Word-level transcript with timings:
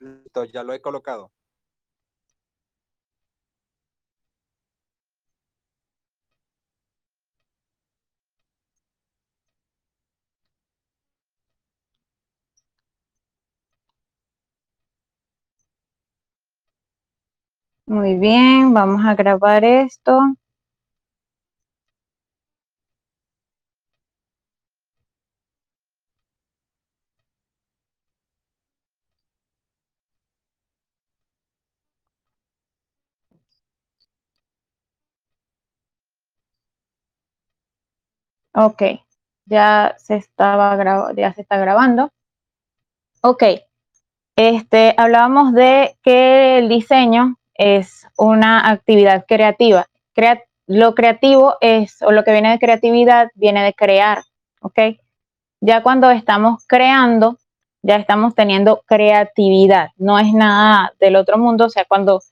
Listo, 0.00 0.44
ya 0.44 0.62
lo 0.64 0.72
he 0.74 0.80
colocado. 0.80 1.30
Muy 17.86 18.14
bien, 18.18 18.72
vamos 18.74 19.04
a 19.04 19.14
grabar 19.14 19.64
esto. 19.64 20.20
Ok, 38.60 38.82
ya 39.46 39.94
se 39.98 40.16
estaba 40.16 40.76
ya 41.14 41.32
se 41.32 41.42
está 41.42 41.58
grabando. 41.58 42.10
Ok, 43.22 43.44
este, 44.34 44.94
hablábamos 44.96 45.54
de 45.54 45.96
que 46.02 46.58
el 46.58 46.68
diseño 46.68 47.36
es 47.54 48.08
una 48.16 48.68
actividad 48.68 49.26
creativa. 49.28 49.86
lo 50.66 50.96
creativo 50.96 51.54
es, 51.60 52.02
o 52.02 52.10
lo 52.10 52.24
que 52.24 52.32
viene 52.32 52.50
de 52.50 52.58
creatividad, 52.58 53.28
viene 53.36 53.62
de 53.62 53.74
crear, 53.74 54.24
¿ok? 54.60 54.80
Ya 55.60 55.84
cuando 55.84 56.10
estamos 56.10 56.64
creando, 56.66 57.38
ya 57.82 57.94
estamos 57.94 58.34
teniendo 58.34 58.82
creatividad, 58.86 59.90
no 59.98 60.18
es 60.18 60.32
nada 60.32 60.92
del 60.98 61.14
otro 61.14 61.38
mundo, 61.38 61.66
o 61.66 61.70
sea, 61.70 61.84
cuando 61.84 62.22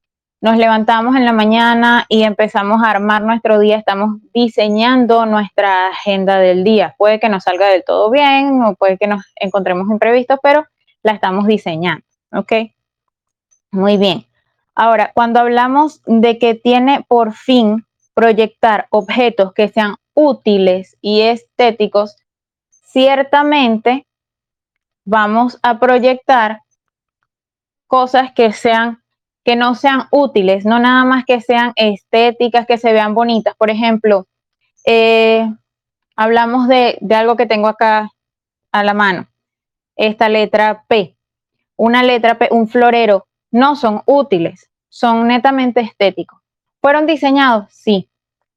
nos 0.41 0.56
levantamos 0.56 1.17
en 1.17 1.25
la 1.25 1.33
mañana 1.33 2.05
y 2.09 2.23
empezamos 2.23 2.83
a 2.83 2.91
armar 2.91 3.23
nuestro 3.23 3.59
día, 3.59 3.79
estamos 3.79 4.20
diseñando 4.34 5.25
nuestra 5.27 5.89
agenda 5.89 6.39
del 6.39 6.62
día. 6.62 6.95
Puede 6.98 7.19
que 7.19 7.29
nos 7.29 7.45
salga 7.45 7.69
del 7.69 7.84
todo 7.84 8.11
bien 8.11 8.62
o 8.62 8.75
puede 8.75 8.98
que 8.98 9.07
nos 9.07 9.25
encontremos 9.37 9.89
imprevistos, 9.91 10.39
pero 10.42 10.67
la 11.03 11.12
estamos 11.12 11.47
diseñando, 11.47 12.05
¿ok? 12.33 12.53
Muy 13.70 13.97
bien. 13.97 14.27
Ahora, 14.75 15.11
cuando 15.14 15.41
hablamos 15.41 16.03
de 16.05 16.39
que 16.39 16.55
tiene 16.55 17.05
por 17.09 17.33
fin 17.33 17.87
proyectar 18.14 18.87
objetos 18.91 19.55
que 19.55 19.69
sean 19.69 19.97
útiles 20.12 20.97
y 21.01 21.23
estéticos, 21.23 22.17
ciertamente 22.70 24.07
vamos 25.05 25.59
a 25.62 25.79
proyectar 25.79 26.61
cosas 27.87 28.33
que 28.33 28.53
sean 28.53 29.03
que 29.47 29.55
no 29.55 29.77
sean 29.77 30.08
útiles, 30.11 30.66
no 30.66 30.80
nada 30.80 31.05
más 31.05 31.25
que 31.25 31.41
sean 31.41 31.72
estéticas, 31.77 32.66
que 32.66 32.78
se 32.78 32.92
vean 32.92 33.14
bonitas. 33.14 33.55
Por 33.55 33.70
ejemplo, 33.70 34.27
eh, 34.84 35.48
hablamos 36.16 36.66
de, 36.66 36.98
de 37.00 37.14
algo 37.14 37.36
que 37.36 37.47
tengo 37.47 37.69
acá 37.69 38.11
a 38.72 38.83
la 38.83 38.92
mano, 38.92 39.28
esta 39.94 40.28
letra 40.28 40.84
P. 40.89 41.17
Una 41.77 42.02
letra 42.02 42.39
P, 42.39 42.48
un 42.50 42.67
florero 42.67 43.28
no 43.52 43.77
son 43.77 44.02
útiles, 44.06 44.69
son 44.89 45.28
netamente 45.28 45.80
estéticos. 45.80 46.41
¿Fueron 46.80 47.06
diseñados? 47.06 47.67
Sí, 47.70 48.11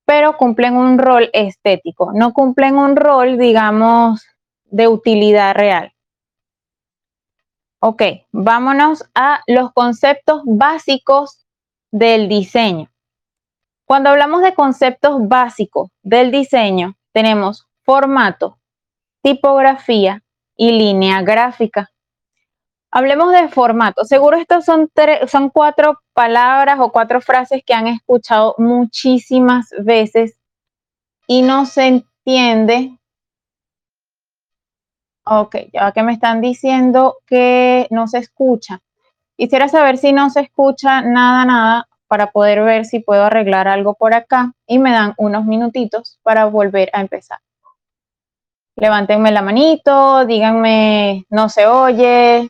pero 0.05 0.37
cumplen 0.37 0.75
un 0.75 0.97
rol 0.97 1.29
estético, 1.33 2.13
no 2.15 2.33
cumplen 2.33 2.79
un 2.79 2.95
rol, 2.95 3.37
digamos, 3.37 4.25
de 4.65 4.87
utilidad 4.87 5.53
real. 5.53 5.93
Ok, 7.81 8.03
vámonos 8.33 9.05
a 9.15 9.39
los 9.47 9.71
conceptos 9.71 10.41
básicos 10.45 11.45
del 11.91 12.27
diseño. 12.27 12.91
Cuando 13.85 14.09
hablamos 14.09 14.41
de 14.41 14.53
conceptos 14.53 15.15
básicos 15.27 15.89
del 16.03 16.29
diseño, 16.29 16.95
tenemos 17.13 17.67
formato, 17.85 18.59
tipografía 19.23 20.21
y 20.57 20.73
línea 20.73 21.21
gráfica. 21.21 21.89
Hablemos 22.91 23.31
de 23.31 23.47
formato. 23.47 24.03
Seguro 24.03 24.35
estas 24.35 24.65
son, 24.65 24.91
son 25.27 25.49
cuatro 25.49 26.01
palabras 26.13 26.79
o 26.81 26.91
cuatro 26.91 27.21
frases 27.21 27.63
que 27.65 27.73
han 27.73 27.87
escuchado 27.87 28.55
muchísimas 28.57 29.69
veces 29.79 30.37
y 31.27 31.43
no 31.43 31.65
se 31.65 31.87
entiende. 31.87 32.98
Ok, 35.31 35.55
ya 35.71 35.91
que 35.91 36.01
me 36.01 36.13
están 36.13 36.41
diciendo 36.41 37.17
que 37.27 37.85
no 37.91 38.07
se 38.07 38.17
escucha. 38.17 38.79
Quisiera 39.37 39.69
saber 39.69 39.99
si 39.99 40.11
no 40.11 40.31
se 40.31 40.39
escucha 40.39 41.03
nada, 41.03 41.45
nada, 41.45 41.87
para 42.07 42.31
poder 42.31 42.63
ver 42.63 42.85
si 42.85 42.99
puedo 42.99 43.25
arreglar 43.25 43.67
algo 43.67 43.93
por 43.93 44.15
acá 44.15 44.53
y 44.65 44.79
me 44.79 44.91
dan 44.91 45.13
unos 45.17 45.45
minutitos 45.45 46.17
para 46.23 46.45
volver 46.45 46.89
a 46.93 47.01
empezar. 47.01 47.37
Levántenme 48.75 49.31
la 49.31 49.43
manito, 49.43 50.25
díganme 50.25 51.25
no 51.29 51.47
se 51.47 51.67
oye, 51.67 52.49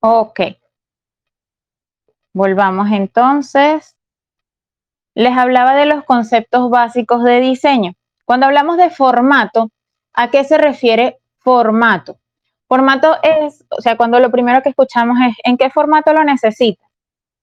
Ok. 0.00 0.40
Volvamos 2.32 2.90
entonces. 2.90 3.96
Les 5.14 5.36
hablaba 5.36 5.74
de 5.74 5.86
los 5.86 6.04
conceptos 6.04 6.70
básicos 6.70 7.22
de 7.24 7.40
diseño. 7.40 7.92
Cuando 8.24 8.46
hablamos 8.46 8.76
de 8.76 8.90
formato, 8.90 9.70
¿a 10.14 10.30
qué 10.30 10.44
se 10.44 10.56
refiere 10.56 11.20
formato? 11.38 12.18
Formato 12.68 13.16
es, 13.22 13.64
o 13.70 13.80
sea, 13.82 13.96
cuando 13.96 14.20
lo 14.20 14.30
primero 14.30 14.62
que 14.62 14.68
escuchamos 14.68 15.18
es 15.28 15.36
en 15.44 15.56
qué 15.58 15.70
formato 15.70 16.12
lo 16.12 16.22
necesita. 16.22 16.86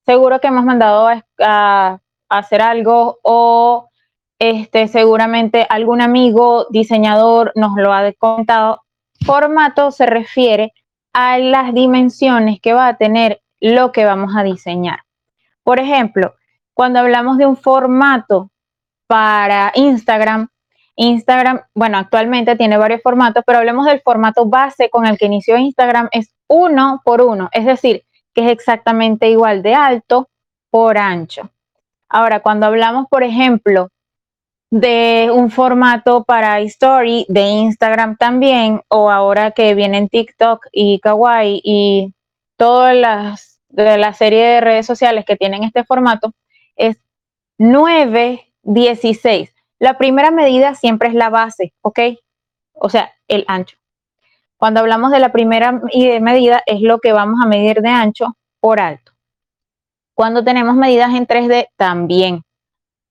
Seguro 0.06 0.40
que 0.40 0.48
hemos 0.48 0.64
mandado 0.64 1.10
a, 1.40 2.00
hacer 2.30 2.62
algo 2.62 3.20
o 3.24 3.90
este, 4.40 4.88
seguramente 4.88 5.66
algún 5.70 6.02
amigo 6.02 6.68
diseñador 6.70 7.52
nos 7.56 7.76
lo 7.76 7.94
ha 7.94 8.12
contado. 8.14 8.82
Formato 9.26 9.92
se 9.92 10.06
refiere 10.06 10.74
a 11.14 11.38
las 11.38 11.74
dimensiones 11.74 12.60
que 12.62 12.74
va 12.74 12.88
a 12.88 12.98
tener 12.98 13.42
lo 13.60 13.92
que 13.92 14.06
vamos 14.06 14.36
a 14.36 14.44
diseñar. 14.44 15.00
Por 15.64 15.80
ejemplo, 15.80 16.36
cuando 16.74 17.00
hablamos 17.00 17.38
de 17.38 17.46
un 17.46 17.58
formato 17.58 18.52
para 19.08 19.72
Instagram, 19.76 20.48
Instagram, 20.96 21.62
bueno, 21.74 21.98
actualmente 21.98 22.56
tiene 22.56 22.78
varios 22.78 23.02
formatos, 23.02 23.44
pero 23.46 23.60
hablemos 23.60 23.86
del 23.86 24.02
formato 24.02 24.46
base 24.46 24.90
con 24.90 25.06
el 25.06 25.18
que 25.18 25.26
inició 25.26 25.58
Instagram, 25.58 26.10
es 26.12 26.34
uno 26.48 27.02
por 27.04 27.22
uno, 27.22 27.50
es 27.52 27.66
decir, 27.66 28.04
que 28.34 28.46
es 28.46 28.52
exactamente 28.52 29.30
igual 29.30 29.62
de 29.62 29.76
alto 29.76 30.30
por 30.70 30.98
ancho. 30.98 31.50
Ahora, 32.10 32.40
cuando 32.42 32.68
hablamos, 32.68 33.08
por 33.10 33.24
ejemplo, 33.24 33.90
de 34.70 35.30
un 35.34 35.50
formato 35.50 36.24
para 36.24 36.60
story 36.62 37.26
de 37.30 37.42
Instagram 37.42 38.18
también, 38.18 38.82
o 38.90 39.10
ahora 39.10 39.52
que 39.52 39.76
vienen 39.76 40.10
TikTok 40.10 40.68
y 40.72 41.00
Kawaii 41.00 41.62
y 41.64 42.14
todas 42.58 42.96
las 42.96 43.60
de 43.70 43.98
la 43.98 44.14
serie 44.14 44.44
de 44.44 44.62
redes 44.62 44.86
sociales 44.86 45.26
que 45.26 45.36
tienen 45.36 45.64
este 45.64 45.84
formato, 45.84 46.34
es 46.76 46.98
916. 47.58 49.54
La 49.80 49.98
primera 49.98 50.32
medida 50.32 50.76
siempre 50.76 51.10
es 51.10 51.16
la 51.16 51.30
base, 51.30 51.74
¿ok? 51.82 52.00
O 52.74 52.90
sea, 52.90 53.12
el 53.28 53.46
ancho. 53.48 53.78
Cuando 54.58 54.80
hablamos 54.80 55.12
de 55.12 55.20
la 55.20 55.32
primera 55.32 55.80
medida 56.22 56.64
es 56.66 56.82
lo 56.82 57.00
que 57.00 57.14
vamos 57.14 57.40
a 57.44 57.48
medir 57.48 57.82
de 57.82 57.90
ancho 57.90 58.36
por 58.60 58.80
alto. 58.80 59.12
Cuando 60.16 60.44
tenemos 60.44 60.76
medidas 60.76 61.14
en 61.14 61.28
3D, 61.28 61.68
también 61.78 62.44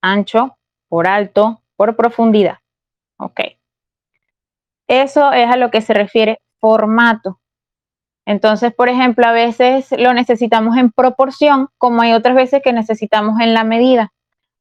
ancho 0.01 0.57
por 0.89 1.07
alto, 1.07 1.61
por 1.75 1.95
profundidad. 1.95 2.59
Ok. 3.17 3.41
Eso 4.87 5.31
es 5.33 5.49
a 5.49 5.57
lo 5.57 5.69
que 5.69 5.81
se 5.81 5.93
refiere 5.93 6.39
formato. 6.59 7.39
Entonces, 8.25 8.73
por 8.73 8.89
ejemplo, 8.89 9.25
a 9.25 9.31
veces 9.31 9.87
lo 9.97 10.13
necesitamos 10.13 10.75
en 10.75 10.91
proporción, 10.91 11.69
como 11.77 12.01
hay 12.01 12.13
otras 12.13 12.35
veces 12.35 12.61
que 12.61 12.73
necesitamos 12.73 13.39
en 13.39 13.53
la 13.53 13.63
medida. 13.63 14.11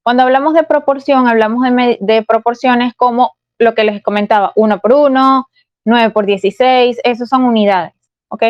Cuando 0.04 0.22
hablamos 0.22 0.54
de 0.54 0.62
proporción, 0.62 1.26
hablamos 1.26 1.66
de, 2.00 2.24
proporciones 2.28 2.94
como 2.94 3.32
lo 3.58 3.74
que 3.74 3.82
les 3.82 4.04
comentaba, 4.04 4.52
uno 4.54 4.78
por 4.78 4.92
uno, 4.92 5.48
9 5.84 6.10
por 6.10 6.26
16, 6.26 7.00
esos 7.02 7.28
son 7.28 7.42
unidades, 7.42 7.92
¿ok? 8.28 8.44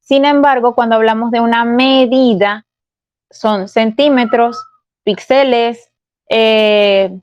Sin 0.00 0.24
embargo, 0.24 0.74
cuando 0.74 0.96
hablamos 0.96 1.30
de 1.30 1.40
una 1.40 1.66
medida, 1.66 2.64
son 3.30 3.68
centímetros, 3.68 4.64
píxeles, 5.04 5.91
eh, 6.34 7.20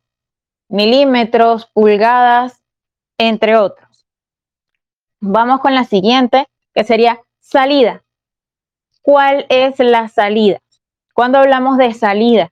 milímetros, 0.68 1.66
pulgadas, 1.74 2.62
entre 3.18 3.58
otros. 3.58 4.06
Vamos 5.20 5.62
con 5.62 5.74
la 5.74 5.84
siguiente, 5.84 6.48
que 6.76 6.84
sería 6.84 7.20
salida. 7.40 8.04
¿Cuál 9.02 9.48
es 9.50 9.80
la 9.80 10.10
salida? 10.10 10.60
Cuando 11.14 11.40
hablamos 11.40 11.80
de 11.80 11.94
salida, 11.96 12.52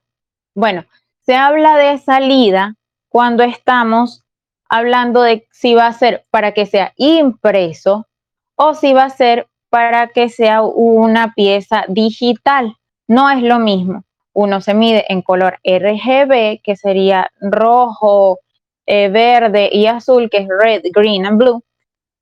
bueno, 0.52 0.84
se 1.20 1.36
habla 1.36 1.76
de 1.76 1.98
salida 1.98 2.74
cuando 3.08 3.44
estamos 3.44 4.24
hablando 4.68 5.22
de 5.22 5.46
si 5.52 5.74
va 5.74 5.86
a 5.86 5.92
ser 5.92 6.26
para 6.30 6.52
que 6.52 6.66
sea 6.66 6.92
impreso 6.96 8.08
o 8.56 8.74
si 8.74 8.92
va 8.94 9.04
a 9.04 9.10
ser 9.10 9.46
para 9.70 10.08
que 10.08 10.28
sea 10.28 10.62
una 10.62 11.34
pieza 11.34 11.84
digital. 11.86 12.76
No 13.06 13.30
es 13.30 13.42
lo 13.42 13.60
mismo. 13.60 14.02
Uno 14.40 14.60
se 14.60 14.72
mide 14.72 15.04
en 15.08 15.22
color 15.22 15.58
RGB, 15.64 16.60
que 16.62 16.76
sería 16.76 17.28
rojo, 17.40 18.38
eh, 18.86 19.08
verde 19.08 19.68
y 19.72 19.86
azul, 19.86 20.30
que 20.30 20.36
es 20.36 20.48
red, 20.48 20.82
green 20.94 21.26
and 21.26 21.38
blue. 21.38 21.64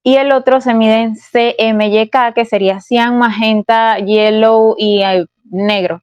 Y 0.03 0.17
el 0.17 0.33
otro 0.33 0.63
se 0.63 0.73
mide 0.73 1.03
en 1.03 1.15
CMYK, 1.15 2.33
que 2.35 2.47
sería 2.47 2.81
cian, 2.81 3.19
magenta, 3.19 3.99
yellow 3.99 4.77
y 4.79 5.03
eh, 5.03 5.27
negro. 5.45 6.01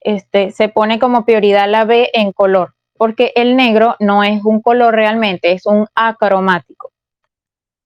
Este, 0.00 0.50
se 0.50 0.68
pone 0.68 0.98
como 0.98 1.24
prioridad 1.24 1.70
la 1.70 1.84
B 1.84 2.10
en 2.12 2.32
color, 2.32 2.74
porque 2.98 3.30
el 3.36 3.54
negro 3.54 3.94
no 4.00 4.24
es 4.24 4.44
un 4.44 4.62
color 4.62 4.96
realmente, 4.96 5.52
es 5.52 5.64
un 5.64 5.86
acromático. 5.94 6.90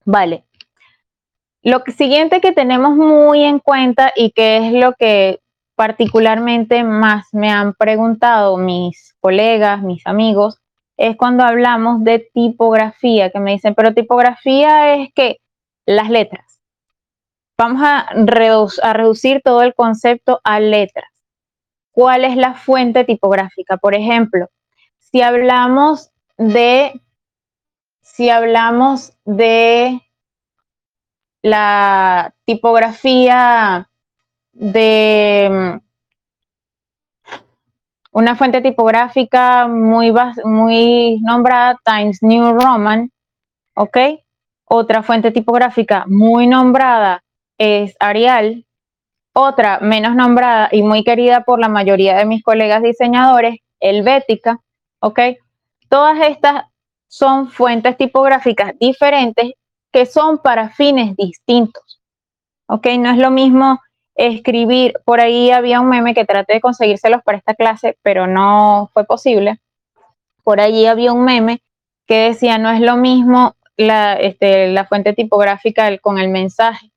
Vale. 0.07 0.45
Lo 1.63 1.83
siguiente 1.95 2.41
que 2.41 2.53
tenemos 2.53 2.97
muy 2.97 3.45
en 3.45 3.59
cuenta 3.59 4.13
y 4.17 4.31
que 4.31 4.57
es 4.57 4.73
lo 4.73 4.95
que 4.95 5.41
particularmente 5.77 6.83
más 6.83 7.27
me 7.33 7.51
han 7.51 7.75
preguntado 7.75 8.57
mis 8.57 9.15
colegas, 9.21 9.83
mis 9.83 10.07
amigos, 10.07 10.59
es 10.97 11.17
cuando 11.17 11.45
hablamos 11.45 12.03
de 12.03 12.29
tipografía, 12.33 13.31
que 13.31 13.39
me 13.39 13.53
dicen, 13.53 13.75
pero 13.75 13.95
tipografía 13.95 14.95
es 14.97 15.13
que 15.15 15.39
las 15.85 16.11
letras. 16.11 16.61
Vamos 17.59 17.83
a, 17.83 18.09
a 18.83 18.93
reducir 18.93 19.43
todo 19.45 19.63
el 19.63 19.75
concepto 19.75 20.41
a 20.43 20.59
letras 20.61 21.07
cuál 21.97 22.27
es 22.27 22.37
la 22.37 22.53
fuente 22.53 23.05
tipográfica. 23.05 23.79
Por 23.79 23.95
ejemplo, 23.95 24.51
si 24.99 25.23
hablamos 25.23 26.11
de, 26.37 27.01
si 28.03 28.29
hablamos 28.29 29.15
de 29.25 30.03
la 31.41 32.35
tipografía 32.45 33.89
de 34.59 35.49
mm, 35.51 35.87
una 38.13 38.35
fuente 38.35 38.63
tipográfica 38.63 39.69
muy, 39.69 40.13
muy 40.45 41.19
nombrada, 41.21 41.79
Times 41.85 42.23
New 42.23 42.59
Roman, 42.59 43.11
¿ok? 43.75 43.99
Otra 44.65 45.03
fuente 45.03 45.31
tipográfica 45.31 46.05
muy 46.09 46.47
nombrada 46.47 47.23
es 47.59 47.95
Arial, 48.01 48.65
otra 49.35 49.81
menos 49.81 50.15
nombrada 50.15 50.71
y 50.73 50.83
muy 50.83 51.05
querida 51.05 51.45
por 51.45 51.61
la 51.61 51.69
mayoría 51.69 52.17
de 52.17 52.25
mis 52.25 52.43
colegas 52.43 52.83
diseñadores, 52.83 53.59
Helvética, 53.81 54.59
¿ok? 55.01 55.21
Todas 55.91 56.19
estas 56.27 56.65
son 57.09 57.51
fuentes 57.51 57.99
tipográficas 57.99 58.73
diferentes 58.81 59.53
que 59.93 60.07
son 60.07 60.39
para 60.39 60.71
fines 60.71 61.15
distintos, 61.17 62.01
¿ok? 62.67 62.87
No 62.99 63.11
es 63.11 63.19
lo 63.19 63.31
mismo 63.31 63.79
escribir, 64.17 64.95
por 65.05 65.21
ahí 65.21 65.51
había 65.51 65.81
un 65.81 65.89
meme 65.89 66.15
que 66.15 66.25
traté 66.25 66.55
de 66.55 66.61
conseguírselos 66.61 67.23
para 67.23 67.39
esta 67.39 67.55
clase, 67.55 67.97
pero 68.03 68.27
no 68.27 68.91
fue 68.93 69.05
posible. 69.05 69.59
Por 70.43 70.61
allí 70.61 70.87
había 70.87 71.13
un 71.13 71.25
meme 71.25 71.61
que 72.07 72.29
decía, 72.29 72.59
no 72.59 72.71
es 72.71 72.81
lo 72.81 72.97
mismo 72.97 73.57
la, 73.77 74.15
este, 74.15 74.69
la 74.69 74.87
fuente 74.87 75.13
tipográfica 75.13 75.97
con 75.99 76.19
el 76.19 76.29
mensaje 76.29 76.91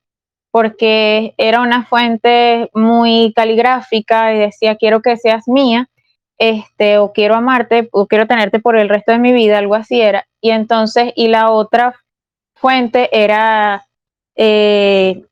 porque 0.50 1.34
era 1.36 1.60
una 1.60 1.84
fuente 1.84 2.70
muy 2.74 3.32
caligráfica 3.34 4.34
y 4.34 4.38
decía 4.38 4.76
quiero 4.76 5.00
que 5.00 5.16
seas 5.16 5.46
mía, 5.46 5.88
este, 6.38 6.98
o 6.98 7.12
quiero 7.12 7.34
amarte, 7.34 7.88
o 7.92 8.06
quiero 8.06 8.26
tenerte 8.26 8.60
por 8.60 8.76
el 8.76 8.88
resto 8.88 9.12
de 9.12 9.18
mi 9.18 9.32
vida, 9.32 9.58
algo 9.58 9.74
así 9.74 10.00
era. 10.00 10.26
Y 10.40 10.50
entonces, 10.50 11.12
y 11.14 11.28
la 11.28 11.50
otra 11.50 11.94
fuente 12.54 13.08
era 13.12 13.86
eh, 14.36 15.24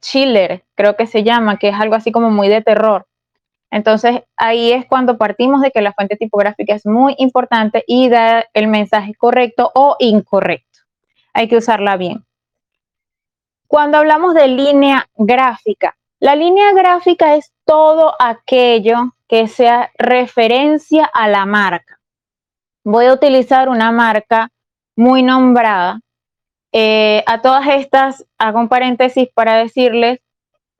Chiller, 0.00 0.64
creo 0.74 0.96
que 0.96 1.06
se 1.06 1.22
llama, 1.22 1.58
que 1.58 1.68
es 1.68 1.74
algo 1.74 1.94
así 1.94 2.12
como 2.12 2.30
muy 2.30 2.48
de 2.48 2.62
terror. 2.62 3.06
Entonces, 3.70 4.22
ahí 4.36 4.72
es 4.72 4.86
cuando 4.86 5.18
partimos 5.18 5.60
de 5.60 5.70
que 5.70 5.82
la 5.82 5.92
fuente 5.92 6.16
tipográfica 6.16 6.74
es 6.74 6.86
muy 6.86 7.14
importante 7.18 7.84
y 7.86 8.08
da 8.08 8.46
el 8.54 8.68
mensaje 8.68 9.14
correcto 9.14 9.70
o 9.74 9.96
incorrecto. 9.98 10.80
Hay 11.34 11.48
que 11.48 11.56
usarla 11.56 11.96
bien. 11.96 12.24
Cuando 13.66 13.98
hablamos 13.98 14.34
de 14.34 14.48
línea 14.48 15.08
gráfica, 15.16 15.96
la 16.20 16.36
línea 16.36 16.72
gráfica 16.72 17.34
es 17.34 17.52
todo 17.64 18.14
aquello 18.18 19.14
que 19.28 19.48
sea 19.48 19.90
referencia 19.98 21.04
a 21.04 21.28
la 21.28 21.44
marca. 21.44 21.98
Voy 22.84 23.06
a 23.06 23.12
utilizar 23.12 23.68
una 23.68 23.90
marca 23.90 24.48
muy 24.94 25.22
nombrada. 25.22 26.00
Eh, 26.78 27.24
a 27.26 27.40
todas 27.40 27.66
estas 27.68 28.26
hago 28.36 28.58
un 28.58 28.68
paréntesis 28.68 29.30
para 29.32 29.56
decirles 29.56 30.18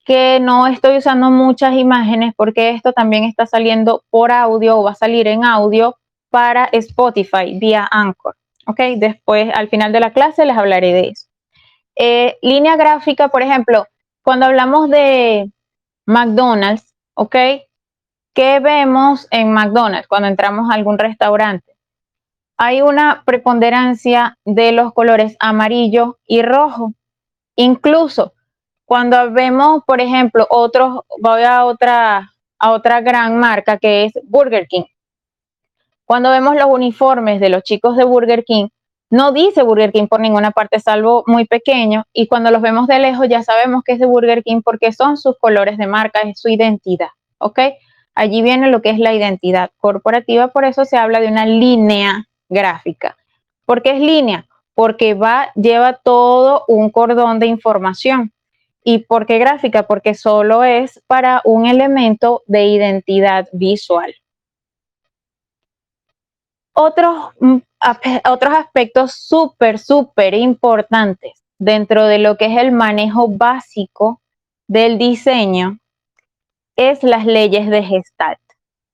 que 0.04 0.40
no 0.40 0.66
estoy 0.66 0.98
usando 0.98 1.30
muchas 1.30 1.72
imágenes 1.72 2.34
porque 2.36 2.68
esto 2.68 2.92
también 2.92 3.24
está 3.24 3.46
saliendo 3.46 4.04
por 4.10 4.30
audio 4.30 4.78
o 4.78 4.82
va 4.82 4.90
a 4.90 4.94
salir 4.94 5.26
en 5.26 5.42
audio 5.42 5.96
para 6.28 6.66
Spotify 6.66 7.58
vía 7.58 7.88
Anchor. 7.90 8.36
Ok, 8.66 8.78
después 8.98 9.50
al 9.54 9.70
final 9.70 9.90
de 9.92 10.00
la 10.00 10.12
clase 10.12 10.44
les 10.44 10.58
hablaré 10.58 10.92
de 10.92 11.08
eso. 11.08 11.28
Eh, 11.96 12.36
línea 12.42 12.76
gráfica, 12.76 13.28
por 13.28 13.40
ejemplo, 13.40 13.86
cuando 14.20 14.44
hablamos 14.44 14.90
de 14.90 15.50
McDonald's, 16.04 16.94
¿ok? 17.14 17.36
¿Qué 18.34 18.60
vemos 18.60 19.28
en 19.30 19.50
McDonald's 19.50 20.08
cuando 20.08 20.28
entramos 20.28 20.70
a 20.70 20.74
algún 20.74 20.98
restaurante? 20.98 21.75
Hay 22.58 22.80
una 22.80 23.22
preponderancia 23.26 24.38
de 24.44 24.72
los 24.72 24.92
colores 24.94 25.36
amarillo 25.40 26.18
y 26.26 26.42
rojo. 26.42 26.94
Incluso 27.54 28.32
cuando 28.86 29.32
vemos, 29.32 29.82
por 29.86 30.00
ejemplo, 30.00 30.46
otros, 30.48 31.00
voy 31.20 31.42
a 31.42 31.64
otra, 31.64 32.32
a 32.58 32.70
otra 32.70 33.00
gran 33.00 33.38
marca 33.38 33.78
que 33.78 34.04
es 34.04 34.12
Burger 34.24 34.66
King. 34.68 34.84
Cuando 36.06 36.30
vemos 36.30 36.54
los 36.54 36.66
uniformes 36.66 37.40
de 37.40 37.48
los 37.48 37.62
chicos 37.64 37.96
de 37.96 38.04
Burger 38.04 38.44
King, 38.44 38.68
no 39.10 39.32
dice 39.32 39.62
Burger 39.62 39.92
King 39.92 40.06
por 40.06 40.20
ninguna 40.20 40.52
parte, 40.52 40.80
salvo 40.80 41.24
muy 41.26 41.46
pequeño, 41.46 42.04
y 42.12 42.26
cuando 42.26 42.50
los 42.50 42.62
vemos 42.62 42.86
de 42.86 42.98
lejos 42.98 43.28
ya 43.28 43.42
sabemos 43.42 43.82
que 43.84 43.92
es 43.92 43.98
de 43.98 44.06
Burger 44.06 44.42
King 44.42 44.62
porque 44.64 44.92
son 44.92 45.16
sus 45.16 45.36
colores 45.38 45.78
de 45.78 45.86
marca, 45.86 46.20
es 46.20 46.40
su 46.40 46.48
identidad, 46.48 47.08
¿ok? 47.38 47.58
Allí 48.14 48.42
viene 48.42 48.70
lo 48.70 48.82
que 48.82 48.90
es 48.90 48.98
la 48.98 49.14
identidad 49.14 49.70
corporativa, 49.76 50.48
por 50.48 50.64
eso 50.64 50.84
se 50.84 50.96
habla 50.96 51.20
de 51.20 51.28
una 51.28 51.44
línea 51.44 52.26
gráfica. 52.48 53.16
¿Por 53.64 53.82
qué 53.82 53.90
es 53.90 54.00
línea? 54.00 54.46
Porque 54.74 55.14
va, 55.14 55.50
lleva 55.54 55.94
todo 55.94 56.64
un 56.68 56.90
cordón 56.90 57.38
de 57.38 57.46
información. 57.46 58.32
¿Y 58.84 58.98
por 58.98 59.26
qué 59.26 59.38
gráfica? 59.38 59.84
Porque 59.84 60.14
solo 60.14 60.62
es 60.62 61.02
para 61.06 61.40
un 61.44 61.66
elemento 61.66 62.42
de 62.46 62.66
identidad 62.66 63.48
visual. 63.52 64.14
Otros, 66.72 67.30
mm, 67.40 67.56
otros 68.30 68.54
aspectos 68.54 69.12
súper, 69.14 69.78
súper 69.78 70.34
importantes 70.34 71.42
dentro 71.58 72.06
de 72.06 72.18
lo 72.18 72.36
que 72.36 72.46
es 72.46 72.58
el 72.58 72.70
manejo 72.70 73.28
básico 73.28 74.20
del 74.68 74.98
diseño 74.98 75.78
es 76.76 77.02
las 77.02 77.24
leyes 77.24 77.68
de 77.68 77.82
Gestalt. 77.82 78.38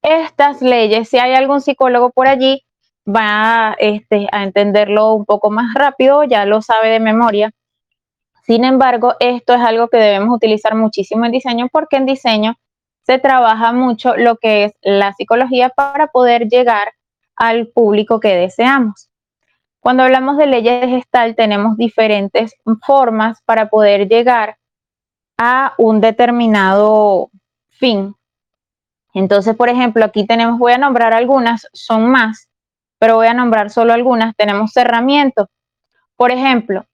Estas 0.02 0.62
leyes, 0.62 1.08
si 1.08 1.18
hay 1.18 1.34
algún 1.34 1.60
psicólogo 1.60 2.10
por 2.10 2.28
allí, 2.28 2.64
va 3.06 3.74
este, 3.78 4.28
a 4.32 4.42
entenderlo 4.42 5.14
un 5.14 5.24
poco 5.24 5.50
más 5.50 5.74
rápido, 5.74 6.24
ya 6.24 6.44
lo 6.44 6.62
sabe 6.62 6.90
de 6.90 7.00
memoria. 7.00 7.50
Sin 8.44 8.64
embargo, 8.64 9.14
esto 9.20 9.54
es 9.54 9.60
algo 9.60 9.88
que 9.88 9.98
debemos 9.98 10.34
utilizar 10.34 10.74
muchísimo 10.74 11.24
en 11.24 11.32
diseño 11.32 11.68
porque 11.72 11.96
en 11.96 12.06
diseño 12.06 12.56
se 13.02 13.18
trabaja 13.18 13.72
mucho 13.72 14.16
lo 14.16 14.36
que 14.36 14.64
es 14.64 14.72
la 14.82 15.12
psicología 15.12 15.70
para 15.70 16.08
poder 16.08 16.48
llegar 16.48 16.92
al 17.36 17.68
público 17.68 18.20
que 18.20 18.34
deseamos. 18.34 19.08
Cuando 19.80 20.04
hablamos 20.04 20.36
de 20.36 20.46
leyes 20.46 20.86
gestal, 20.86 21.34
tenemos 21.34 21.76
diferentes 21.76 22.54
formas 22.86 23.42
para 23.44 23.68
poder 23.68 24.08
llegar 24.08 24.56
a 25.38 25.74
un 25.76 26.00
determinado 26.00 27.30
fin. 27.70 28.14
Entonces, 29.12 29.56
por 29.56 29.68
ejemplo, 29.68 30.04
aquí 30.04 30.24
tenemos, 30.24 30.58
voy 30.58 30.72
a 30.72 30.78
nombrar 30.78 31.12
algunas, 31.12 31.66
son 31.72 32.06
más, 32.06 32.48
pero 33.02 33.16
voy 33.16 33.26
a 33.26 33.34
nombrar 33.34 33.70
solo 33.70 33.92
algunas. 33.92 34.36
Tenemos 34.36 34.70
cerramiento. 34.70 35.48
Por 36.14 36.30
ejemplo, 36.30 36.84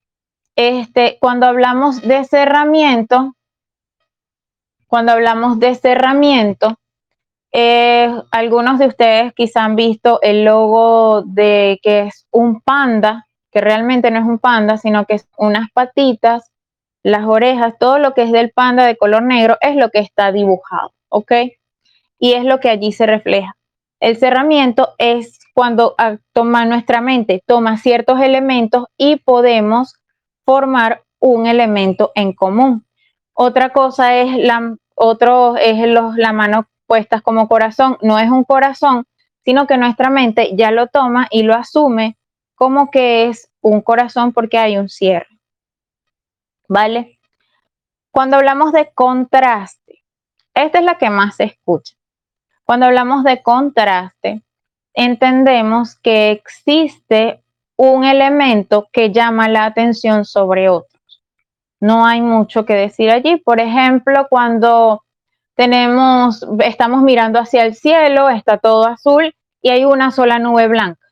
este, 0.56 1.18
cuando 1.20 1.44
hablamos 1.44 2.00
de 2.00 2.24
cerramiento, 2.24 3.34
cuando 4.86 5.12
hablamos 5.12 5.58
de 5.58 5.74
cerramiento, 5.74 6.78
eh, 7.52 8.10
algunos 8.30 8.78
de 8.78 8.86
ustedes 8.86 9.34
quizá 9.34 9.64
han 9.64 9.76
visto 9.76 10.18
el 10.22 10.46
logo 10.46 11.24
de 11.26 11.78
que 11.82 12.04
es 12.04 12.26
un 12.30 12.62
panda, 12.62 13.26
que 13.52 13.60
realmente 13.60 14.10
no 14.10 14.20
es 14.20 14.24
un 14.24 14.38
panda, 14.38 14.78
sino 14.78 15.04
que 15.04 15.16
es 15.16 15.28
unas 15.36 15.70
patitas, 15.72 16.50
las 17.02 17.26
orejas, 17.26 17.74
todo 17.78 17.98
lo 17.98 18.14
que 18.14 18.22
es 18.22 18.32
del 18.32 18.50
panda 18.50 18.86
de 18.86 18.96
color 18.96 19.24
negro 19.24 19.58
es 19.60 19.76
lo 19.76 19.90
que 19.90 19.98
está 19.98 20.32
dibujado, 20.32 20.90
¿ok? 21.10 21.32
Y 22.18 22.32
es 22.32 22.44
lo 22.44 22.60
que 22.60 22.70
allí 22.70 22.92
se 22.92 23.04
refleja. 23.04 23.58
El 24.00 24.16
cerramiento 24.16 24.94
es 24.96 25.38
cuando 25.58 25.96
ah, 25.98 26.18
toma 26.32 26.66
nuestra 26.66 27.00
mente, 27.00 27.42
toma 27.44 27.78
ciertos 27.78 28.20
elementos 28.20 28.84
y 28.96 29.16
podemos 29.16 29.92
formar 30.44 31.02
un 31.18 31.48
elemento 31.48 32.12
en 32.14 32.32
común. 32.32 32.86
Otra 33.32 33.70
cosa 33.70 34.14
es 34.14 34.36
la, 34.36 34.76
otro 34.94 35.56
es 35.56 35.84
los, 35.88 36.14
la 36.14 36.32
mano 36.32 36.68
puestas 36.86 37.22
como 37.22 37.48
corazón, 37.48 37.98
no 38.02 38.20
es 38.20 38.30
un 38.30 38.44
corazón, 38.44 39.04
sino 39.44 39.66
que 39.66 39.78
nuestra 39.78 40.10
mente 40.10 40.54
ya 40.54 40.70
lo 40.70 40.86
toma 40.86 41.26
y 41.28 41.42
lo 41.42 41.56
asume 41.56 42.16
como 42.54 42.92
que 42.92 43.26
es 43.26 43.50
un 43.60 43.80
corazón 43.80 44.32
porque 44.32 44.58
hay 44.58 44.78
un 44.78 44.88
cierre. 44.88 45.40
¿Vale? 46.68 47.18
Cuando 48.12 48.36
hablamos 48.36 48.70
de 48.70 48.92
contraste, 48.94 50.04
esta 50.54 50.78
es 50.78 50.84
la 50.84 50.98
que 50.98 51.10
más 51.10 51.34
se 51.34 51.42
escucha. 51.46 51.96
Cuando 52.62 52.86
hablamos 52.86 53.24
de 53.24 53.42
contraste, 53.42 54.44
entendemos 54.95 55.97
que 55.97 56.30
existe 56.30 57.42
un 57.76 58.04
elemento 58.04 58.88
que 58.92 59.12
llama 59.12 59.49
la 59.49 59.64
atención 59.64 60.25
sobre 60.25 60.68
otros. 60.68 61.23
No 61.80 62.04
hay 62.04 62.21
mucho 62.21 62.66
que 62.66 62.75
decir 62.75 63.11
allí. 63.11 63.37
Por 63.37 63.61
ejemplo, 63.61 64.26
cuando 64.28 65.04
tenemos, 65.54 66.47
estamos 66.64 67.02
mirando 67.02 67.38
hacia 67.38 67.64
el 67.64 67.75
cielo, 67.75 68.28
está 68.28 68.59
todo 68.59 68.87
azul 68.87 69.35
y 69.62 69.71
hay 69.71 69.85
una 69.85 70.11
sola 70.11 70.38
nube 70.38 70.68
blanca. 70.68 71.07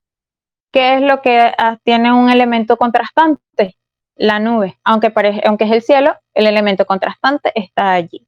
¿Qué 0.73 0.95
es 0.95 1.03
lo 1.03 1.23
que 1.23 1.53
ah, 1.57 1.79
tiene 1.85 2.13
un 2.13 2.31
elemento 2.31 2.77
contrastante? 2.77 3.77
La 4.17 4.39
nube, 4.39 4.79
aunque, 4.83 5.13
aunque 5.45 5.65
es 5.65 5.71
el 5.71 5.83
cielo, 5.83 6.17
el 6.35 6.47
elemento 6.47 6.85
contrastante 6.85 7.53
está 7.55 7.93
allí. 7.93 8.27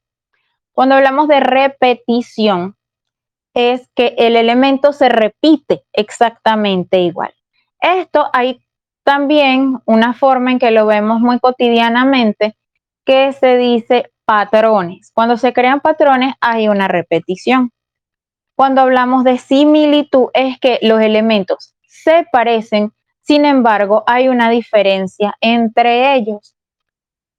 Cuando 0.71 0.95
hablamos 0.95 1.27
de 1.27 1.39
repetición, 1.41 2.75
es 3.53 3.89
que 3.95 4.15
el 4.17 4.35
elemento 4.35 4.93
se 4.93 5.09
repite 5.09 5.83
exactamente 5.93 6.99
igual. 6.99 7.33
Esto 7.81 8.29
hay 8.33 8.61
también 9.03 9.79
una 9.85 10.13
forma 10.13 10.51
en 10.51 10.59
que 10.59 10.71
lo 10.71 10.85
vemos 10.85 11.19
muy 11.19 11.39
cotidianamente 11.39 12.55
que 13.05 13.33
se 13.33 13.57
dice 13.57 14.11
patrones. 14.25 15.11
Cuando 15.13 15.37
se 15.37 15.53
crean 15.53 15.79
patrones 15.79 16.35
hay 16.41 16.67
una 16.67 16.87
repetición. 16.87 17.71
Cuando 18.55 18.81
hablamos 18.81 19.23
de 19.23 19.37
similitud 19.37 20.27
es 20.33 20.59
que 20.59 20.77
los 20.81 21.01
elementos 21.01 21.73
se 21.87 22.27
parecen, 22.31 22.91
sin 23.21 23.45
embargo 23.45 24.03
hay 24.05 24.27
una 24.27 24.49
diferencia 24.49 25.35
entre 25.41 26.13
ellos. 26.13 26.55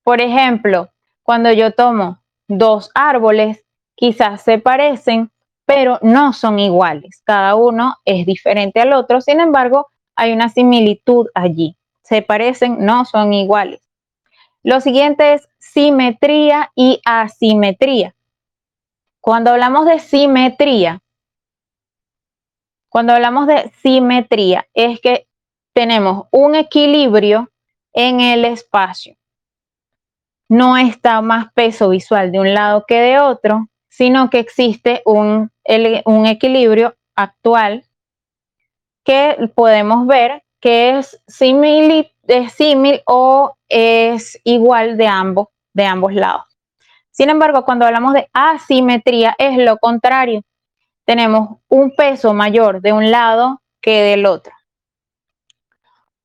Por 0.02 0.21
ejemplo, 0.21 0.88
cuando 1.23 1.52
yo 1.52 1.73
tomo 1.73 2.21
dos 2.49 2.90
árboles, 2.95 3.64
quizás 3.95 4.43
se 4.43 4.59
parecen, 4.59 5.31
pero 5.70 6.00
no 6.02 6.32
son 6.32 6.58
iguales. 6.58 7.22
Cada 7.24 7.54
uno 7.54 7.94
es 8.04 8.26
diferente 8.26 8.80
al 8.80 8.92
otro, 8.92 9.20
sin 9.20 9.38
embargo 9.38 9.86
hay 10.16 10.32
una 10.32 10.48
similitud 10.48 11.28
allí. 11.32 11.76
Se 12.02 12.22
parecen, 12.22 12.84
no 12.84 13.04
son 13.04 13.32
iguales. 13.32 13.80
Lo 14.64 14.80
siguiente 14.80 15.34
es 15.34 15.48
simetría 15.60 16.72
y 16.74 17.00
asimetría. 17.04 18.16
Cuando 19.20 19.52
hablamos 19.52 19.86
de 19.86 20.00
simetría, 20.00 21.02
cuando 22.88 23.12
hablamos 23.12 23.46
de 23.46 23.70
simetría 23.80 24.66
es 24.74 25.00
que 25.00 25.28
tenemos 25.72 26.26
un 26.32 26.56
equilibrio 26.56 27.48
en 27.92 28.20
el 28.20 28.44
espacio. 28.44 29.14
No 30.48 30.76
está 30.76 31.20
más 31.20 31.52
peso 31.52 31.90
visual 31.90 32.32
de 32.32 32.40
un 32.40 32.54
lado 32.54 32.84
que 32.88 33.00
de 33.00 33.20
otro, 33.20 33.69
sino 33.90 34.30
que 34.30 34.38
existe 34.38 35.02
un, 35.04 35.50
un 36.06 36.26
equilibrio 36.26 36.97
actual 37.14 37.85
que 39.04 39.50
podemos 39.54 40.06
ver 40.06 40.42
que 40.61 40.99
es 40.99 41.20
símil 41.26 42.06
o 43.06 43.54
es 43.68 44.40
igual 44.44 44.97
de 44.97 45.06
ambos, 45.06 45.49
de 45.73 45.85
ambos 45.85 46.14
lados. 46.14 46.44
Sin 47.11 47.28
embargo, 47.28 47.64
cuando 47.64 47.85
hablamos 47.85 48.14
de 48.14 48.30
asimetría 48.32 49.35
es 49.38 49.59
lo 49.59 49.78
contrario. 49.78 50.42
Tenemos 51.04 51.59
un 51.68 51.94
peso 51.94 52.32
mayor 52.32 52.80
de 52.80 52.92
un 52.92 53.11
lado 53.11 53.61
que 53.80 54.02
del 54.02 54.26
otro. 54.26 54.52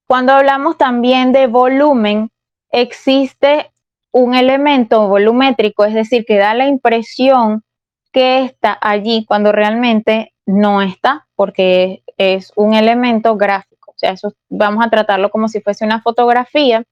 Cuando 0.06 0.34
hablamos 0.34 0.78
también 0.78 1.32
de 1.32 1.48
volumen, 1.48 2.30
existe 2.70 3.72
un 4.16 4.34
elemento 4.34 5.10
volumétrico, 5.10 5.84
es 5.84 5.94
decir, 5.94 6.24
que 6.26 6.38
da 6.38 6.54
la 6.54 6.68
impresión 6.68 7.66
que 8.14 8.46
está 8.46 8.78
allí 8.80 9.26
cuando 9.28 9.52
realmente 9.52 10.32
no 10.46 10.82
está, 10.82 11.28
porque 11.36 12.02
es 12.16 12.54
un 12.56 12.76
elemento 12.76 13.36
gráfico. 13.36 13.92
O 13.92 13.98
sea, 13.98 14.12
eso 14.12 14.32
vamos 14.48 14.86
a 14.86 14.90
tratarlo 14.90 15.30
como 15.32 15.50
si 15.50 15.60
fuese 15.60 15.84
una 15.84 16.02
fotografía. 16.02 16.86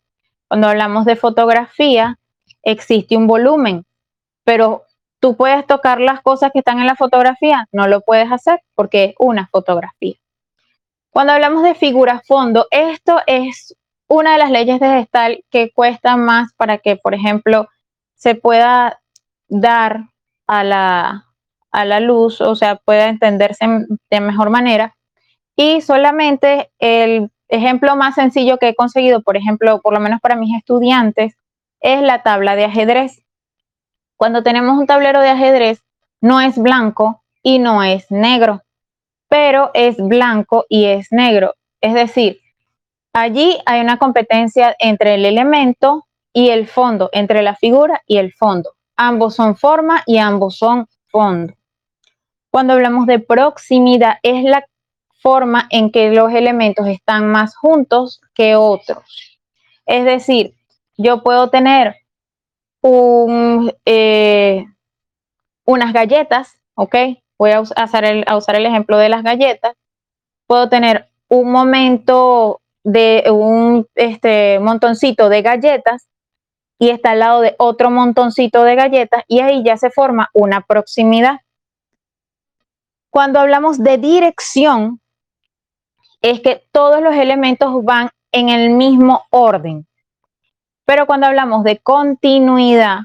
Cuando 0.50 0.68
hablamos 0.68 1.06
de 1.06 1.16
fotografía, 1.16 2.20
existe 2.62 3.16
un 3.16 3.26
volumen, 3.26 3.86
pero 4.44 4.84
tú 5.22 5.38
puedes 5.38 5.66
tocar 5.66 6.02
las 6.02 6.22
cosas 6.22 6.52
que 6.52 6.60
están 6.60 6.80
en 6.80 6.88
la 6.88 6.98
fotografía, 6.98 7.70
no 7.72 7.88
lo 7.88 8.02
puedes 8.02 8.30
hacer 8.34 8.60
porque 8.76 9.06
es 9.06 9.16
una 9.18 9.48
fotografía. 9.48 10.16
Cuando 11.10 11.32
hablamos 11.32 11.64
de 11.64 11.74
figura 11.74 12.22
fondo, 12.28 12.68
esto 12.70 13.22
es 13.28 13.78
una 14.14 14.34
de 14.34 14.38
las 14.38 14.52
leyes 14.52 14.80
de 14.80 14.88
gestal 14.88 15.44
que 15.50 15.72
cuesta 15.72 16.16
más 16.18 16.54
para 16.56 16.78
que, 16.78 16.96
por 16.96 17.16
ejemplo, 17.16 17.68
se 18.16 18.36
pueda 18.36 19.02
dar 19.48 20.06
a 20.48 20.64
la, 20.64 21.26
a 21.72 21.86
la 21.86 22.00
luz, 22.00 22.40
o 22.42 22.56
sea, 22.56 22.76
pueda 22.76 23.08
entenderse 23.08 23.66
de 24.10 24.20
mejor 24.20 24.50
manera. 24.52 24.96
Y 25.56 25.82
solamente 25.82 26.72
el 26.80 27.32
ejemplo 27.48 27.96
más 27.96 28.16
sencillo 28.16 28.58
que 28.58 28.70
he 28.70 28.76
conseguido, 28.76 29.22
por 29.22 29.36
ejemplo, 29.36 29.82
por 29.82 29.94
lo 29.94 30.00
menos 30.00 30.20
para 30.22 30.36
mis 30.36 30.56
estudiantes, 30.56 31.36
es 31.80 32.02
la 32.02 32.22
tabla 32.22 32.56
de 32.56 32.66
ajedrez. 32.66 33.24
Cuando 34.16 34.44
tenemos 34.44 34.78
un 34.78 34.86
tablero 34.86 35.22
de 35.22 35.30
ajedrez, 35.30 35.82
no 36.22 36.40
es 36.40 36.58
blanco 36.58 37.24
y 37.42 37.58
no 37.60 37.84
es 37.84 38.10
negro, 38.12 38.62
pero 39.28 39.72
es 39.74 39.98
blanco 39.98 40.66
y 40.70 40.86
es 40.86 41.12
negro. 41.12 41.56
Es 41.82 41.94
decir, 41.94 42.43
allí 43.14 43.58
hay 43.66 43.82
una 43.82 43.98
competencia 43.98 44.76
entre 44.80 45.16
el 45.16 45.26
elemento 45.26 46.08
y 46.34 46.50
el 46.50 46.68
fondo, 46.68 47.10
entre 47.14 47.42
la 47.44 47.56
figura 47.56 48.02
y 48.08 48.18
el 48.18 48.34
fondo. 48.34 48.74
Ambos 48.98 49.36
son 49.36 49.56
forma 49.56 50.04
y 50.06 50.18
ambos 50.18 50.58
son 50.58 50.88
fondo. 51.08 51.54
Cuando 52.52 52.74
hablamos 52.74 53.08
de 53.08 53.20
proximidad, 53.20 54.18
es 54.24 54.44
la 54.44 54.66
forma 55.22 55.68
en 55.70 55.92
que 55.92 56.12
los 56.12 56.34
elementos 56.34 56.88
están 56.88 57.28
más 57.28 57.56
juntos 57.56 58.20
que 58.34 58.56
otros. 58.56 59.40
Es 59.86 60.06
decir, 60.06 60.54
yo 60.98 61.24
puedo 61.24 61.50
tener 61.50 61.96
eh, 63.86 64.66
unas 65.66 65.94
galletas, 65.94 66.60
¿ok? 66.76 66.96
Voy 67.38 67.52
a 67.52 67.62
usar, 67.62 68.06
el, 68.06 68.24
a 68.28 68.38
usar 68.38 68.56
el 68.56 68.66
ejemplo 68.66 68.98
de 68.98 69.10
las 69.10 69.24
galletas. 69.24 69.76
Puedo 70.46 70.70
tener 70.70 71.10
un 71.30 71.52
momento 71.52 72.62
de 72.84 73.24
un 73.32 73.88
este, 73.96 74.60
montoncito 74.60 75.30
de 75.30 75.42
galletas 75.42 76.08
y 76.80 76.90
está 76.90 77.12
al 77.12 77.20
lado 77.20 77.42
de 77.42 77.56
otro 77.58 77.90
montoncito 77.90 78.64
de 78.64 78.76
galletas 78.76 79.24
y 79.28 79.40
ahí 79.40 79.64
ya 79.64 79.78
se 79.78 79.90
forma 79.90 80.30
una 80.34 80.62
proximidad. 80.62 81.40
Cuando 83.10 83.40
hablamos 83.40 83.82
de 83.82 83.98
dirección, 83.98 85.00
es 86.22 86.42
que 86.42 86.64
todos 86.72 87.02
los 87.02 87.16
elementos 87.16 87.84
van 87.84 88.10
en 88.32 88.50
el 88.50 88.72
mismo 88.72 89.26
orden. 89.30 89.86
Pero 90.86 91.06
cuando 91.06 91.28
hablamos 91.28 91.64
de 91.64 91.78
continuidad, 91.78 93.00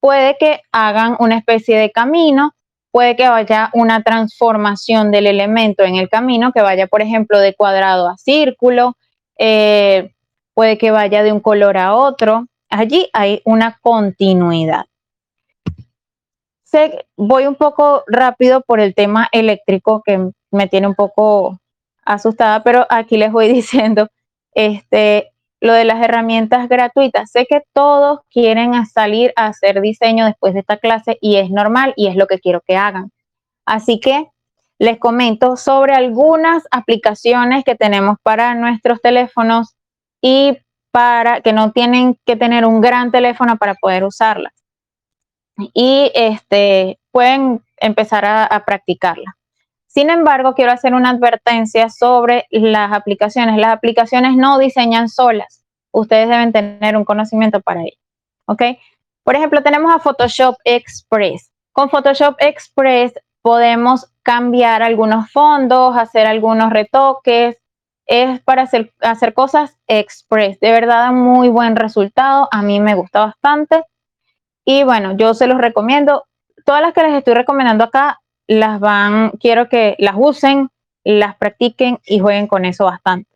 puede 0.00 0.36
que 0.38 0.60
hagan 0.72 1.16
una 1.20 1.36
especie 1.36 1.78
de 1.78 1.90
camino, 1.90 2.52
puede 2.90 3.14
que 3.14 3.28
vaya 3.28 3.70
una 3.72 4.02
transformación 4.02 5.10
del 5.10 5.26
elemento 5.26 5.84
en 5.84 5.96
el 5.96 6.08
camino, 6.08 6.52
que 6.52 6.60
vaya, 6.60 6.86
por 6.86 7.00
ejemplo, 7.00 7.38
de 7.38 7.54
cuadrado 7.54 8.08
a 8.08 8.18
círculo, 8.18 8.96
eh, 9.42 10.12
puede 10.54 10.78
que 10.78 10.90
vaya 10.90 11.22
de 11.22 11.32
un 11.32 11.40
color 11.40 11.76
a 11.76 11.94
otro. 11.94 12.46
Allí 12.70 13.08
hay 13.12 13.42
una 13.44 13.78
continuidad 13.82 14.86
voy 17.16 17.46
un 17.46 17.54
poco 17.54 18.04
rápido 18.06 18.62
por 18.62 18.80
el 18.80 18.94
tema 18.94 19.28
eléctrico 19.32 20.02
que 20.04 20.30
me 20.50 20.68
tiene 20.68 20.86
un 20.86 20.94
poco 20.94 21.58
asustada, 22.04 22.62
pero 22.62 22.86
aquí 22.90 23.16
les 23.16 23.32
voy 23.32 23.48
diciendo, 23.52 24.08
este, 24.54 25.32
lo 25.60 25.72
de 25.72 25.84
las 25.84 26.02
herramientas 26.02 26.68
gratuitas. 26.68 27.30
Sé 27.30 27.46
que 27.46 27.62
todos 27.72 28.20
quieren 28.30 28.86
salir 28.86 29.32
a 29.36 29.46
hacer 29.46 29.80
diseño 29.80 30.26
después 30.26 30.54
de 30.54 30.60
esta 30.60 30.78
clase 30.78 31.18
y 31.20 31.36
es 31.36 31.50
normal 31.50 31.94
y 31.96 32.08
es 32.08 32.16
lo 32.16 32.26
que 32.26 32.38
quiero 32.38 32.60
que 32.66 32.76
hagan. 32.76 33.10
Así 33.64 34.00
que 34.00 34.28
les 34.82 34.98
comento 34.98 35.56
sobre 35.56 35.94
algunas 35.94 36.64
aplicaciones 36.72 37.62
que 37.62 37.76
tenemos 37.76 38.16
para 38.20 38.56
nuestros 38.56 39.00
teléfonos 39.00 39.76
y 40.20 40.58
para 40.90 41.40
que 41.40 41.52
no 41.52 41.70
tienen 41.70 42.18
que 42.26 42.34
tener 42.34 42.66
un 42.66 42.80
gran 42.80 43.12
teléfono 43.12 43.58
para 43.58 43.76
poder 43.76 44.02
usarlas. 44.02 44.52
Y 45.72 46.10
este, 46.16 46.98
pueden 47.12 47.62
empezar 47.76 48.24
a, 48.24 48.44
a 48.44 48.64
practicarla. 48.64 49.36
Sin 49.86 50.10
embargo, 50.10 50.54
quiero 50.54 50.72
hacer 50.72 50.94
una 50.94 51.10
advertencia 51.10 51.88
sobre 51.88 52.46
las 52.50 52.92
aplicaciones. 52.92 53.58
Las 53.58 53.74
aplicaciones 53.74 54.34
no 54.34 54.58
diseñan 54.58 55.08
solas. 55.08 55.64
Ustedes 55.92 56.28
deben 56.28 56.50
tener 56.50 56.96
un 56.96 57.04
conocimiento 57.04 57.60
para 57.60 57.82
ello. 57.82 57.98
¿Ok? 58.46 58.62
Por 59.22 59.36
ejemplo, 59.36 59.62
tenemos 59.62 59.94
a 59.94 60.00
Photoshop 60.00 60.56
Express. 60.64 61.52
Con 61.70 61.88
Photoshop 61.88 62.34
Express 62.40 63.12
podemos 63.42 64.11
cambiar 64.22 64.82
algunos 64.82 65.30
fondos, 65.30 65.96
hacer 65.96 66.26
algunos 66.26 66.70
retoques. 66.70 67.56
Es 68.06 68.40
para 68.40 68.62
hacer, 68.62 68.92
hacer 69.00 69.32
cosas 69.34 69.78
express. 69.86 70.58
De 70.60 70.72
verdad, 70.72 71.04
da 71.04 71.12
muy 71.12 71.48
buen 71.48 71.76
resultado. 71.76 72.48
A 72.50 72.62
mí 72.62 72.80
me 72.80 72.94
gusta 72.94 73.20
bastante. 73.20 73.84
Y 74.64 74.84
bueno, 74.84 75.16
yo 75.16 75.34
se 75.34 75.46
los 75.46 75.58
recomiendo. 75.58 76.24
Todas 76.64 76.82
las 76.82 76.92
que 76.92 77.02
les 77.02 77.14
estoy 77.14 77.34
recomendando 77.34 77.84
acá 77.84 78.20
las 78.46 78.80
van, 78.80 79.30
quiero 79.40 79.68
que 79.68 79.96
las 79.98 80.14
usen, 80.16 80.68
las 81.04 81.36
practiquen 81.36 81.98
y 82.06 82.18
jueguen 82.18 82.46
con 82.46 82.64
eso 82.64 82.84
bastante. 82.84 83.30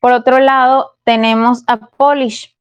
Por 0.00 0.12
otro 0.12 0.38
lado, 0.38 0.96
tenemos 1.04 1.62
a 1.66 1.76
Polish. 1.76 2.54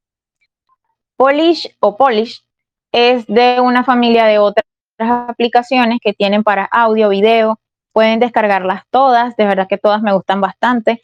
Polish 1.15 1.75
o 1.79 1.97
Polish 1.97 2.43
es 2.91 3.25
de 3.27 3.59
una 3.59 3.83
familia 3.83 4.25
de 4.25 4.39
otras 4.39 4.68
aplicaciones 5.07 5.99
que 6.01 6.13
tienen 6.13 6.43
para 6.43 6.65
audio, 6.65 7.09
video. 7.09 7.59
Pueden 7.93 8.19
descargarlas 8.19 8.83
todas, 8.89 9.35
de 9.35 9.45
verdad 9.45 9.67
que 9.67 9.77
todas 9.77 10.01
me 10.01 10.13
gustan 10.13 10.41
bastante. 10.41 11.01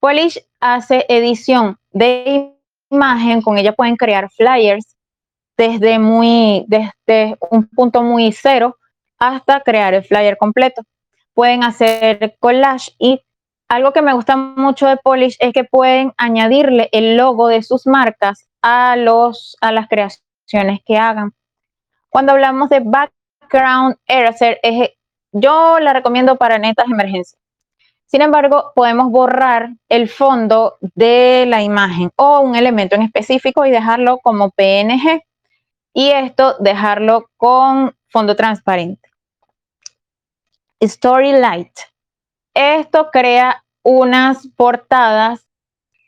Polish 0.00 0.40
hace 0.60 1.06
edición 1.08 1.78
de 1.90 2.54
imagen, 2.90 3.42
con 3.42 3.58
ella 3.58 3.72
pueden 3.72 3.96
crear 3.96 4.30
flyers 4.30 4.96
desde 5.56 5.98
muy, 5.98 6.64
desde 6.68 7.36
un 7.50 7.66
punto 7.68 8.02
muy 8.02 8.32
cero 8.32 8.76
hasta 9.18 9.60
crear 9.60 9.94
el 9.94 10.04
flyer 10.04 10.36
completo. 10.36 10.82
Pueden 11.34 11.64
hacer 11.64 12.36
collage 12.38 12.92
y 12.98 13.22
algo 13.68 13.92
que 13.92 14.02
me 14.02 14.12
gusta 14.12 14.36
mucho 14.36 14.86
de 14.86 14.96
Polish 14.96 15.36
es 15.40 15.52
que 15.52 15.64
pueden 15.64 16.12
añadirle 16.18 16.88
el 16.92 17.16
logo 17.16 17.48
de 17.48 17.62
sus 17.62 17.86
marcas 17.86 18.48
a, 18.62 18.96
los, 18.96 19.56
a 19.60 19.72
las 19.72 19.88
creaciones 19.88 20.80
que 20.84 20.98
hagan. 20.98 21.32
Cuando 22.08 22.32
hablamos 22.32 22.68
de 22.70 22.80
background 23.46 23.96
eraser, 24.06 24.60
yo 25.32 25.78
la 25.80 25.92
recomiendo 25.92 26.36
para 26.36 26.58
netas 26.58 26.86
emergencias. 26.86 27.40
Sin 28.06 28.22
embargo, 28.22 28.72
podemos 28.74 29.10
borrar 29.10 29.70
el 29.88 30.08
fondo 30.08 30.76
de 30.80 31.44
la 31.46 31.62
imagen 31.62 32.10
o 32.16 32.40
un 32.40 32.54
elemento 32.54 32.94
en 32.94 33.02
específico 33.02 33.66
y 33.66 33.70
dejarlo 33.70 34.18
como 34.18 34.50
PNG. 34.50 35.22
Y 35.92 36.10
esto 36.10 36.56
dejarlo 36.60 37.30
con 37.36 37.96
fondo 38.08 38.36
transparente. 38.36 39.10
Storylight. 40.80 41.72
Esto 42.54 43.10
crea 43.10 43.64
unas 43.82 44.46
portadas 44.56 45.46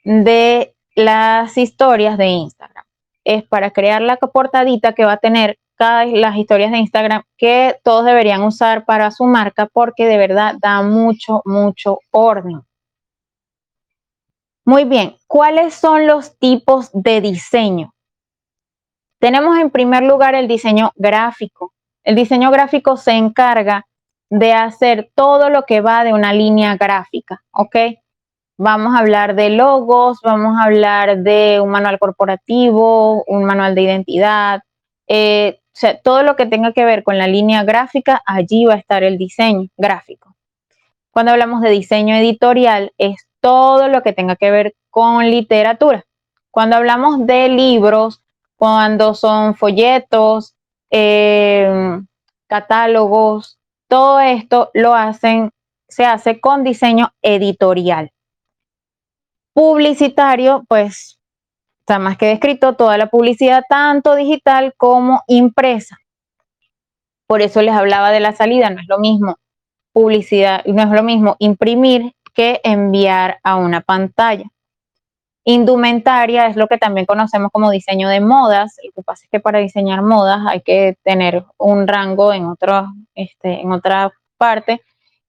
de 0.05 0.75
las 0.95 1.57
historias 1.57 2.17
de 2.17 2.27
Instagram. 2.27 2.85
Es 3.25 3.43
para 3.45 3.71
crear 3.73 4.03
la 4.03 4.17
portadita 4.17 4.93
que 4.93 5.05
va 5.05 5.13
a 5.13 5.19
tener 5.19 5.59
las 5.79 6.37
historias 6.37 6.71
de 6.73 6.79
Instagram 6.79 7.23
que 7.37 7.77
todos 7.85 8.05
deberían 8.05 8.43
usar 8.43 8.85
para 8.85 9.11
su 9.11 9.25
marca 9.25 9.67
porque 9.73 10.07
de 10.07 10.19
verdad 10.19 10.55
da 10.61 10.83
mucho, 10.83 11.43
mucho 11.45 11.99
orden. 12.11 12.63
Muy 14.65 14.85
bien, 14.85 15.17
¿cuáles 15.27 15.75
son 15.75 16.07
los 16.07 16.37
tipos 16.39 16.91
de 16.93 17.21
diseño? 17.21 17.95
Tenemos 19.19 19.59
en 19.59 19.71
primer 19.71 20.03
lugar 20.03 20.35
el 20.35 20.47
diseño 20.47 20.93
gráfico. 20.97 21.73
El 22.05 22.15
diseño 22.15 22.51
gráfico 22.51 22.97
se 22.97 23.13
encarga 23.13 23.87
de 24.31 24.53
hacer 24.53 25.11
todo 25.15 25.49
lo 25.49 25.65
que 25.65 25.81
va 25.81 26.05
de 26.05 26.13
una 26.13 26.33
línea 26.33 26.77
gráfica, 26.77 27.43
¿ok? 27.51 27.77
Vamos 28.59 28.95
a 28.95 28.99
hablar 28.99 29.35
de 29.35 29.51
logos, 29.51 30.19
vamos 30.23 30.59
a 30.59 30.65
hablar 30.65 31.19
de 31.19 31.61
un 31.61 31.71
manual 31.71 31.99
corporativo, 31.99 33.25
un 33.27 33.45
manual 33.45 33.75
de 33.75 33.83
identidad, 33.83 34.61
eh, 35.07 35.58
o 35.79 35.81
sea, 35.81 35.97
todo 35.97 36.25
lo 36.25 36.35
que 36.35 36.47
tenga 36.47 36.73
que 36.73 36.85
ver 36.85 37.05
con 37.05 37.19
la 37.19 37.29
línea 37.29 37.63
gráfica, 37.63 38.21
allí 38.27 38.65
va 38.65 38.75
a 38.75 38.79
estar 38.79 39.05
el 39.05 39.17
diseño 39.17 39.69
gráfico. 39.77 40.35
Cuando 41.13 41.31
hablamos 41.31 41.61
de 41.61 41.71
diseño 41.71 42.17
editorial, 42.17 42.93
es 42.99 43.29
todo 43.39 43.87
lo 43.87 44.03
que 44.03 44.13
tenga 44.13 44.35
que 44.35 44.51
ver 44.51 44.75
con 44.91 45.31
literatura. 45.31 46.05
Cuando 46.51 46.75
hablamos 46.75 47.25
de 47.29 47.49
libros, 47.49 48.25
cuando 48.57 49.15
son 49.15 49.55
folletos, 49.55 50.57
eh, 50.91 52.01
catálogos, 52.49 53.61
todo 53.87 54.19
esto 54.19 54.73
lo 54.75 54.97
hacen, 54.97 55.53
se 55.87 56.05
hace 56.05 56.41
con 56.41 56.65
diseño 56.65 57.13
editorial. 57.23 58.11
Publicitario, 59.53 60.65
pues 60.67 61.18
está 61.89 61.99
más 61.99 62.19
que 62.19 62.27
descrito 62.27 62.75
toda 62.75 62.99
la 62.99 63.07
publicidad, 63.07 63.63
tanto 63.67 64.15
digital 64.15 64.75
como 64.77 65.23
impresa. 65.27 65.97
Por 67.27 67.41
eso 67.41 67.63
les 67.63 67.75
hablaba 67.75 68.11
de 68.11 68.21
la 68.21 68.33
salida, 68.33 68.69
no 68.69 68.79
es 68.83 68.89
lo 68.89 68.99
mismo 68.99 69.37
publicidad, 69.95 70.63
no 70.67 70.83
es 70.83 70.91
lo 70.91 71.03
mismo 71.03 71.37
imprimir 71.39 72.13
que 72.35 72.61
enviar 72.63 73.39
a 73.43 73.57
una 73.57 73.81
pantalla. 73.81 74.45
Indumentaria 75.45 76.47
es 76.49 76.57
lo 76.57 76.67
que 76.67 76.77
también 76.77 77.07
conocemos 77.07 77.51
como 77.51 77.71
diseño 77.71 78.11
de 78.11 78.21
modas. 78.21 78.77
Lo 78.85 78.93
que 78.93 79.03
pasa 79.03 79.25
es 79.25 79.31
que 79.31 79.41
para 79.41 79.59
diseñar 79.59 80.03
modas 80.03 80.41
hay 80.47 80.61
que 80.61 80.99
tener 81.03 81.47
un 81.57 81.89
rango 81.89 82.35
en, 82.35 82.45
otro, 82.45 82.93
este, 83.15 83.63
en 83.63 83.73
otra 83.73 84.13
parte. 84.37 84.83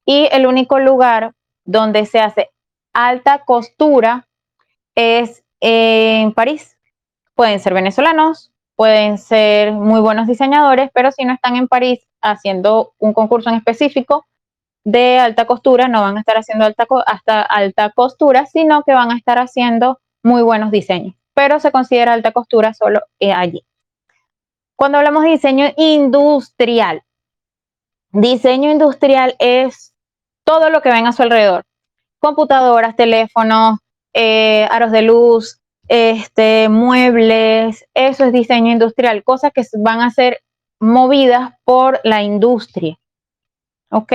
Y 0.06 0.28
el 0.34 0.46
único 0.46 0.78
lugar 0.78 1.32
donde 1.64 2.06
se 2.06 2.20
hace 2.20 2.50
alta 2.92 3.46
costura 3.46 4.28
es 4.94 5.46
en 5.60 6.34
París. 6.34 6.78
Pueden 7.36 7.60
ser 7.60 7.74
venezolanos, 7.74 8.52
pueden 8.76 9.18
ser 9.18 9.72
muy 9.72 10.00
buenos 10.00 10.28
diseñadores, 10.28 10.90
pero 10.94 11.12
si 11.12 11.26
no 11.26 11.34
están 11.34 11.56
en 11.56 11.68
París 11.68 12.00
haciendo 12.22 12.94
un 12.98 13.14
concurso 13.14 13.50
en 13.50 13.56
específico 13.56 14.26
de 14.84 15.20
alta 15.20 15.46
costura, 15.46 15.88
no 15.88 16.02
van 16.02 16.18
a 16.18 16.22
estar 16.22 16.38
haciendo 16.38 16.66
alta, 16.66 16.88
hasta 17.06 17.42
alta 17.42 17.92
costura, 17.92 18.46
sino 18.46 18.84
que 18.84 18.94
van 18.94 19.12
a 19.12 19.18
estar 19.18 19.38
haciendo 19.38 20.00
muy 20.24 20.42
buenos 20.42 20.72
diseños, 20.72 21.16
pero 21.34 21.60
se 21.60 21.72
considera 21.72 22.14
alta 22.14 22.32
costura 22.32 22.74
solo 22.74 23.02
eh, 23.20 23.34
allí. 23.34 23.66
Cuando 24.76 24.98
hablamos 24.98 25.24
de 25.24 25.32
diseño 25.32 25.68
industrial, 25.76 27.04
diseño 28.12 28.72
industrial 28.72 29.36
es 29.40 29.94
todo 30.46 30.70
lo 30.70 30.82
que 30.82 30.90
ven 30.90 31.06
a 31.06 31.12
su 31.12 31.22
alrededor. 31.22 31.66
Computadoras, 32.20 32.96
teléfonos, 32.96 33.80
eh, 34.14 34.68
aros 34.72 34.92
de 34.92 35.02
luz, 35.02 35.60
este, 35.88 36.70
muebles, 36.70 37.86
eso 37.94 38.26
es 38.26 38.34
diseño 38.34 38.72
industrial, 38.72 39.24
cosas 39.24 39.52
que 39.54 39.64
van 39.80 40.02
a 40.02 40.12
ser 40.12 40.42
movidas 40.80 41.54
por 41.64 42.00
la 42.04 42.24
industria. 42.24 42.98
¿Ok? 43.92 44.14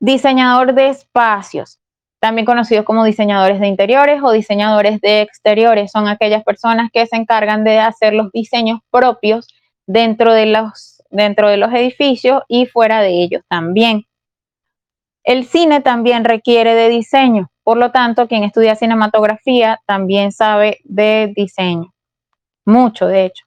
Diseñador 0.00 0.74
de 0.74 0.88
espacios 0.88 1.78
también 2.22 2.46
conocidos 2.46 2.84
como 2.84 3.04
diseñadores 3.04 3.58
de 3.58 3.66
interiores 3.66 4.22
o 4.22 4.30
diseñadores 4.30 5.00
de 5.00 5.22
exteriores. 5.22 5.90
Son 5.90 6.06
aquellas 6.06 6.44
personas 6.44 6.88
que 6.92 7.04
se 7.04 7.16
encargan 7.16 7.64
de 7.64 7.80
hacer 7.80 8.14
los 8.14 8.30
diseños 8.30 8.78
propios 8.92 9.48
dentro 9.88 10.32
de 10.32 10.46
los, 10.46 11.02
dentro 11.10 11.48
de 11.48 11.56
los 11.56 11.72
edificios 11.72 12.44
y 12.46 12.66
fuera 12.66 13.00
de 13.00 13.24
ellos 13.24 13.42
también. 13.48 14.04
El 15.24 15.46
cine 15.46 15.80
también 15.80 16.24
requiere 16.24 16.76
de 16.76 16.90
diseño, 16.90 17.50
por 17.64 17.76
lo 17.76 17.90
tanto, 17.90 18.26
quien 18.26 18.44
estudia 18.44 18.74
cinematografía 18.74 19.80
también 19.86 20.32
sabe 20.32 20.80
de 20.84 21.32
diseño, 21.34 21.92
mucho 22.64 23.06
de 23.06 23.26
hecho. 23.26 23.44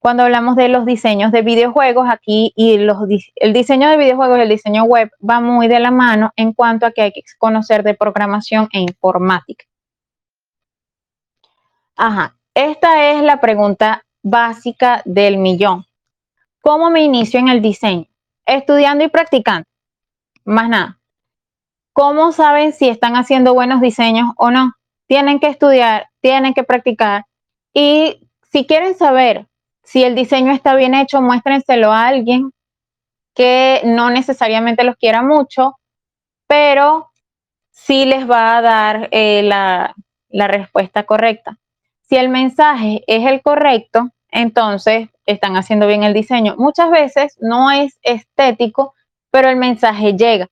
Cuando 0.00 0.22
hablamos 0.22 0.54
de 0.56 0.68
los 0.68 0.86
diseños 0.86 1.32
de 1.32 1.42
videojuegos, 1.42 2.08
aquí 2.08 2.52
y 2.54 2.78
los, 2.78 2.98
el 3.36 3.52
diseño 3.52 3.88
de 3.90 3.96
videojuegos 3.96 4.38
y 4.38 4.42
el 4.42 4.48
diseño 4.48 4.84
web 4.84 5.10
va 5.28 5.40
muy 5.40 5.66
de 5.66 5.80
la 5.80 5.90
mano 5.90 6.32
en 6.36 6.52
cuanto 6.52 6.86
a 6.86 6.92
que 6.92 7.02
hay 7.02 7.12
que 7.12 7.22
conocer 7.38 7.82
de 7.82 7.94
programación 7.94 8.68
e 8.72 8.80
informática. 8.80 9.64
Ajá, 11.96 12.36
esta 12.54 13.10
es 13.10 13.22
la 13.22 13.40
pregunta 13.40 14.04
básica 14.22 15.02
del 15.04 15.38
millón. 15.38 15.84
¿Cómo 16.60 16.90
me 16.90 17.02
inicio 17.02 17.40
en 17.40 17.48
el 17.48 17.60
diseño? 17.60 18.06
Estudiando 18.46 19.04
y 19.04 19.08
practicando. 19.08 19.66
Más 20.44 20.68
nada. 20.68 20.97
¿Cómo 21.98 22.30
saben 22.30 22.72
si 22.72 22.88
están 22.88 23.16
haciendo 23.16 23.54
buenos 23.54 23.80
diseños 23.80 24.30
o 24.36 24.52
no? 24.52 24.72
tienen 25.08 25.40
que 25.40 25.48
estudiar, 25.48 26.06
tienen 26.20 26.54
que 26.54 26.62
practicar 26.62 27.24
y 27.74 28.28
si 28.52 28.66
quieren 28.66 28.94
saber 28.94 29.48
si 29.82 30.04
el 30.04 30.14
diseño 30.14 30.52
está 30.52 30.76
bien 30.76 30.94
hecho, 30.94 31.20
muéstrenselo 31.20 31.90
a 31.90 32.06
alguien 32.06 32.52
que 33.34 33.80
no 33.84 34.10
necesariamente 34.10 34.84
los 34.84 34.94
quiera 34.94 35.22
mucho, 35.22 35.76
pero 36.46 37.10
sí 37.72 38.04
les 38.04 38.30
va 38.30 38.58
a 38.58 38.62
dar 38.62 39.08
eh, 39.10 39.42
la, 39.42 39.94
la 40.28 40.46
respuesta 40.46 41.02
correcta. 41.02 41.58
Si 42.02 42.16
el 42.16 42.28
mensaje 42.28 43.02
es 43.08 43.26
el 43.26 43.42
correcto, 43.42 44.10
entonces 44.30 45.08
están 45.26 45.56
haciendo 45.56 45.88
bien 45.88 46.04
el 46.04 46.14
diseño. 46.14 46.54
Muchas 46.58 46.92
veces 46.92 47.36
no 47.40 47.72
es 47.72 47.98
estético, 48.02 48.94
pero 49.32 49.48
el 49.48 49.56
mensaje 49.56 50.16
llega. 50.16 50.48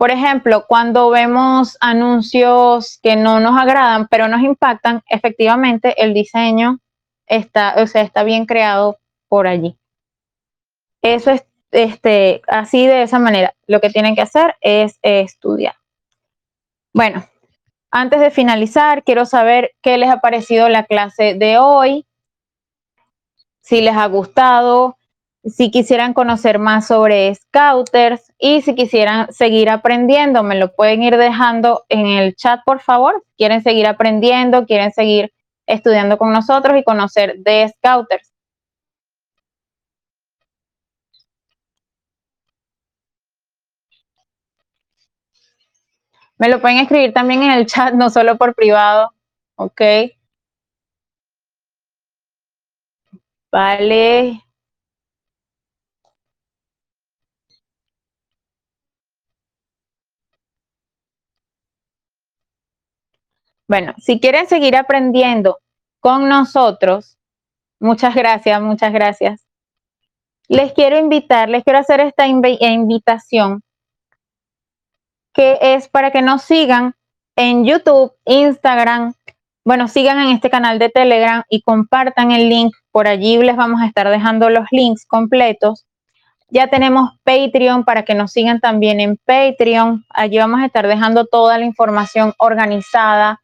Por 0.00 0.10
ejemplo, 0.10 0.64
cuando 0.66 1.10
vemos 1.10 1.76
anuncios 1.78 2.98
que 3.02 3.16
no 3.16 3.38
nos 3.38 3.60
agradan, 3.60 4.08
pero 4.08 4.28
nos 4.28 4.40
impactan, 4.40 5.02
efectivamente 5.10 6.02
el 6.02 6.14
diseño 6.14 6.78
está, 7.26 7.74
o 7.76 7.86
sea, 7.86 8.00
está 8.00 8.22
bien 8.22 8.46
creado 8.46 8.96
por 9.28 9.46
allí. 9.46 9.76
Eso 11.02 11.32
es 11.32 11.44
este, 11.70 12.40
así 12.48 12.86
de 12.86 13.02
esa 13.02 13.18
manera. 13.18 13.54
Lo 13.66 13.82
que 13.82 13.90
tienen 13.90 14.14
que 14.14 14.22
hacer 14.22 14.56
es 14.62 14.98
estudiar. 15.02 15.74
Bueno, 16.94 17.26
antes 17.90 18.20
de 18.20 18.30
finalizar, 18.30 19.04
quiero 19.04 19.26
saber 19.26 19.72
qué 19.82 19.98
les 19.98 20.08
ha 20.08 20.22
parecido 20.22 20.70
la 20.70 20.84
clase 20.84 21.34
de 21.34 21.58
hoy, 21.58 22.06
si 23.60 23.82
les 23.82 23.96
ha 23.98 24.06
gustado, 24.06 24.96
si 25.44 25.70
quisieran 25.70 26.14
conocer 26.14 26.58
más 26.58 26.86
sobre 26.86 27.34
Scouters 27.34 28.29
y 28.40 28.62
si 28.62 28.74
quisieran 28.74 29.32
seguir 29.32 29.68
aprendiendo, 29.68 30.42
me 30.42 30.56
lo 30.56 30.72
pueden 30.74 31.02
ir 31.02 31.16
dejando 31.18 31.84
en 31.90 32.06
el 32.06 32.34
chat, 32.34 32.60
por 32.64 32.80
favor. 32.80 33.22
Quieren 33.36 33.62
seguir 33.62 33.86
aprendiendo, 33.86 34.64
quieren 34.66 34.92
seguir 34.92 35.32
estudiando 35.66 36.16
con 36.18 36.32
nosotros 36.32 36.78
y 36.78 36.82
conocer 36.82 37.36
de 37.38 37.68
Scouters. 37.68 38.32
Me 46.38 46.48
lo 46.48 46.60
pueden 46.62 46.78
escribir 46.78 47.12
también 47.12 47.42
en 47.42 47.50
el 47.50 47.66
chat, 47.66 47.92
no 47.92 48.08
solo 48.08 48.38
por 48.38 48.54
privado. 48.54 49.12
Ok. 49.56 49.82
Vale. 53.52 54.42
Bueno, 63.70 63.94
si 63.98 64.18
quieren 64.18 64.48
seguir 64.48 64.74
aprendiendo 64.74 65.60
con 66.00 66.28
nosotros, 66.28 67.16
muchas 67.78 68.16
gracias, 68.16 68.60
muchas 68.60 68.92
gracias. 68.92 69.46
Les 70.48 70.72
quiero 70.72 70.98
invitar, 70.98 71.48
les 71.48 71.62
quiero 71.62 71.78
hacer 71.78 72.00
esta 72.00 72.26
invitación 72.26 73.62
que 75.32 75.56
es 75.62 75.86
para 75.86 76.10
que 76.10 76.20
nos 76.20 76.42
sigan 76.42 76.96
en 77.36 77.64
YouTube, 77.64 78.12
Instagram, 78.24 79.14
bueno, 79.64 79.86
sigan 79.86 80.18
en 80.18 80.30
este 80.30 80.50
canal 80.50 80.80
de 80.80 80.88
Telegram 80.88 81.44
y 81.48 81.62
compartan 81.62 82.32
el 82.32 82.48
link. 82.48 82.74
Por 82.90 83.06
allí 83.06 83.36
les 83.36 83.54
vamos 83.54 83.80
a 83.82 83.86
estar 83.86 84.08
dejando 84.08 84.50
los 84.50 84.66
links 84.72 85.06
completos. 85.06 85.86
Ya 86.48 86.66
tenemos 86.66 87.12
Patreon 87.22 87.84
para 87.84 88.04
que 88.04 88.16
nos 88.16 88.32
sigan 88.32 88.58
también 88.58 88.98
en 88.98 89.16
Patreon. 89.16 90.06
Allí 90.08 90.38
vamos 90.38 90.58
a 90.60 90.66
estar 90.66 90.88
dejando 90.88 91.24
toda 91.24 91.56
la 91.56 91.66
información 91.66 92.34
organizada 92.38 93.40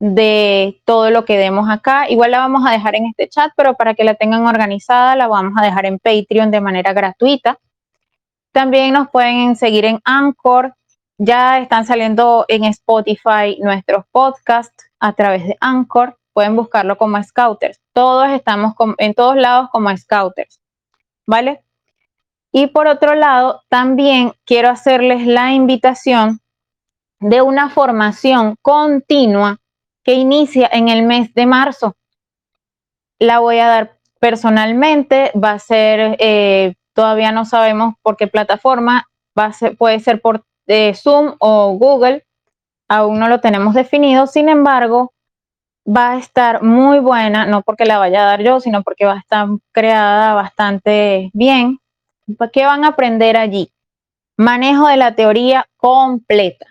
de 0.00 0.80
todo 0.84 1.10
lo 1.10 1.24
que 1.24 1.38
demos 1.38 1.68
acá. 1.68 2.08
Igual 2.08 2.30
la 2.30 2.38
vamos 2.38 2.64
a 2.66 2.70
dejar 2.70 2.94
en 2.94 3.06
este 3.06 3.28
chat, 3.28 3.52
pero 3.56 3.74
para 3.74 3.94
que 3.94 4.04
la 4.04 4.14
tengan 4.14 4.46
organizada, 4.46 5.16
la 5.16 5.26
vamos 5.26 5.54
a 5.56 5.64
dejar 5.64 5.86
en 5.86 5.98
Patreon 5.98 6.50
de 6.50 6.60
manera 6.60 6.92
gratuita. 6.92 7.58
También 8.52 8.94
nos 8.94 9.08
pueden 9.10 9.56
seguir 9.56 9.84
en 9.84 10.00
Anchor. 10.04 10.74
Ya 11.18 11.58
están 11.58 11.84
saliendo 11.84 12.44
en 12.48 12.64
Spotify 12.64 13.58
nuestros 13.60 14.04
podcasts 14.12 14.84
a 15.00 15.12
través 15.12 15.44
de 15.44 15.56
Anchor. 15.60 16.16
Pueden 16.32 16.54
buscarlo 16.54 16.96
como 16.96 17.22
Scouters. 17.22 17.80
Todos 17.92 18.28
estamos 18.28 18.74
en 18.98 19.14
todos 19.14 19.36
lados 19.36 19.68
como 19.72 19.94
Scouters. 19.96 20.60
¿Vale? 21.26 21.62
Y 22.52 22.68
por 22.68 22.86
otro 22.86 23.14
lado, 23.14 23.62
también 23.68 24.32
quiero 24.44 24.70
hacerles 24.70 25.26
la 25.26 25.52
invitación 25.52 26.40
de 27.20 27.42
una 27.42 27.68
formación 27.68 28.54
continua 28.62 29.58
que 30.08 30.14
inicia 30.14 30.70
en 30.72 30.88
el 30.88 31.02
mes 31.02 31.34
de 31.34 31.44
marzo. 31.44 31.94
La 33.18 33.40
voy 33.40 33.58
a 33.58 33.66
dar 33.66 33.98
personalmente, 34.18 35.30
va 35.32 35.52
a 35.52 35.58
ser, 35.58 36.16
eh, 36.18 36.76
todavía 36.94 37.30
no 37.30 37.44
sabemos 37.44 37.94
por 38.00 38.16
qué 38.16 38.26
plataforma, 38.26 39.06
va 39.38 39.44
a 39.44 39.52
ser, 39.52 39.76
puede 39.76 40.00
ser 40.00 40.22
por 40.22 40.46
eh, 40.66 40.94
Zoom 40.94 41.34
o 41.40 41.74
Google, 41.74 42.24
aún 42.88 43.18
no 43.18 43.28
lo 43.28 43.40
tenemos 43.40 43.74
definido, 43.74 44.26
sin 44.26 44.48
embargo, 44.48 45.12
va 45.86 46.12
a 46.12 46.16
estar 46.16 46.62
muy 46.62 47.00
buena, 47.00 47.44
no 47.44 47.60
porque 47.60 47.84
la 47.84 47.98
vaya 47.98 48.22
a 48.22 48.30
dar 48.30 48.42
yo, 48.42 48.60
sino 48.60 48.82
porque 48.82 49.04
va 49.04 49.12
a 49.12 49.18
estar 49.18 49.46
creada 49.72 50.32
bastante 50.32 51.28
bien. 51.34 51.80
¿Qué 52.54 52.64
van 52.64 52.84
a 52.84 52.88
aprender 52.88 53.36
allí? 53.36 53.70
Manejo 54.38 54.88
de 54.88 54.96
la 54.96 55.14
teoría 55.14 55.66
completa 55.76 56.64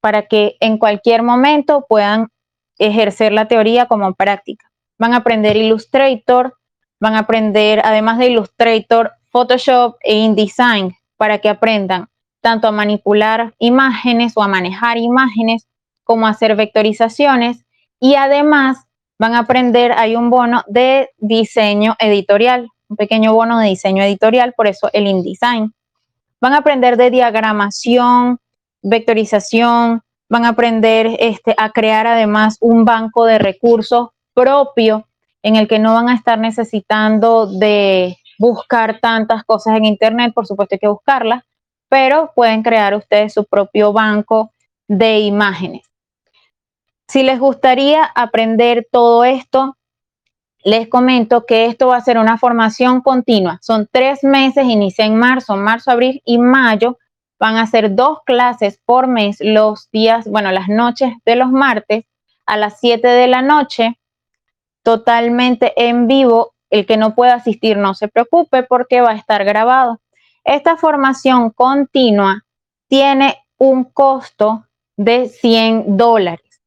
para 0.00 0.28
que 0.28 0.56
en 0.60 0.78
cualquier 0.78 1.24
momento 1.24 1.86
puedan 1.88 2.28
ejercer 2.78 3.32
la 3.32 3.48
teoría 3.48 3.86
como 3.86 4.14
práctica. 4.14 4.70
Van 4.98 5.14
a 5.14 5.18
aprender 5.18 5.56
Illustrator, 5.56 6.54
van 7.00 7.14
a 7.14 7.20
aprender, 7.20 7.80
además 7.84 8.18
de 8.18 8.26
Illustrator, 8.26 9.12
Photoshop 9.30 9.96
e 10.00 10.14
InDesign 10.16 10.94
para 11.16 11.38
que 11.38 11.48
aprendan 11.48 12.08
tanto 12.40 12.68
a 12.68 12.72
manipular 12.72 13.54
imágenes 13.58 14.32
o 14.36 14.42
a 14.42 14.48
manejar 14.48 14.98
imágenes 14.98 15.66
como 16.04 16.26
a 16.26 16.30
hacer 16.30 16.54
vectorizaciones 16.56 17.64
y 17.98 18.14
además 18.16 18.84
van 19.18 19.34
a 19.34 19.40
aprender, 19.40 19.92
hay 19.92 20.14
un 20.14 20.28
bono 20.28 20.62
de 20.66 21.10
diseño 21.18 21.96
editorial, 21.98 22.68
un 22.88 22.96
pequeño 22.96 23.32
bono 23.32 23.58
de 23.58 23.68
diseño 23.68 24.02
editorial, 24.02 24.52
por 24.54 24.66
eso 24.66 24.90
el 24.92 25.06
InDesign. 25.06 25.72
Van 26.40 26.52
a 26.52 26.58
aprender 26.58 26.96
de 26.96 27.10
diagramación, 27.10 28.38
vectorización, 28.82 30.02
van 30.34 30.46
a 30.46 30.48
aprender 30.48 31.16
este, 31.20 31.54
a 31.56 31.70
crear 31.70 32.08
además 32.08 32.56
un 32.60 32.84
banco 32.84 33.24
de 33.24 33.38
recursos 33.38 34.08
propio 34.34 35.06
en 35.44 35.54
el 35.54 35.68
que 35.68 35.78
no 35.78 35.94
van 35.94 36.08
a 36.08 36.14
estar 36.16 36.40
necesitando 36.40 37.46
de 37.46 38.18
buscar 38.36 38.98
tantas 38.98 39.44
cosas 39.44 39.76
en 39.76 39.84
Internet, 39.84 40.34
por 40.34 40.44
supuesto 40.44 40.74
hay 40.74 40.80
que 40.80 40.88
buscarlas, 40.88 41.44
pero 41.88 42.32
pueden 42.34 42.64
crear 42.64 42.96
ustedes 42.96 43.32
su 43.32 43.44
propio 43.44 43.92
banco 43.92 44.50
de 44.88 45.20
imágenes. 45.20 45.82
Si 47.06 47.22
les 47.22 47.38
gustaría 47.38 48.02
aprender 48.02 48.88
todo 48.90 49.22
esto, 49.24 49.76
les 50.64 50.88
comento 50.88 51.46
que 51.46 51.66
esto 51.66 51.86
va 51.88 51.98
a 51.98 52.04
ser 52.04 52.18
una 52.18 52.38
formación 52.38 53.02
continua. 53.02 53.60
Son 53.62 53.88
tres 53.88 54.24
meses, 54.24 54.64
inicia 54.64 55.04
en 55.04 55.14
marzo, 55.16 55.54
marzo, 55.54 55.92
abril 55.92 56.20
y 56.24 56.38
mayo, 56.38 56.98
Van 57.38 57.56
a 57.56 57.66
ser 57.66 57.94
dos 57.94 58.18
clases 58.24 58.80
por 58.84 59.06
mes 59.06 59.38
los 59.40 59.90
días, 59.90 60.26
bueno, 60.28 60.50
las 60.52 60.68
noches 60.68 61.12
de 61.24 61.36
los 61.36 61.50
martes 61.50 62.04
a 62.46 62.56
las 62.56 62.78
7 62.80 63.06
de 63.06 63.26
la 63.26 63.42
noche, 63.42 63.98
totalmente 64.82 65.72
en 65.76 66.06
vivo. 66.06 66.54
El 66.70 66.86
que 66.86 66.96
no 66.96 67.14
pueda 67.14 67.34
asistir 67.34 67.76
no 67.76 67.94
se 67.94 68.08
preocupe 68.08 68.62
porque 68.64 69.00
va 69.00 69.10
a 69.10 69.16
estar 69.16 69.44
grabado. 69.44 70.00
Esta 70.44 70.76
formación 70.76 71.50
continua 71.50 72.44
tiene 72.88 73.44
un 73.58 73.84
costo 73.84 74.66
de 74.96 75.28
100 75.28 75.96
dólares, 75.96 76.62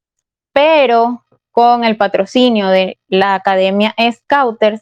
pero 0.53 1.23
con 1.51 1.83
el 1.83 1.97
patrocinio 1.97 2.67
de 2.67 2.99
la 3.07 3.35
Academia 3.35 3.95
Scouters 4.11 4.81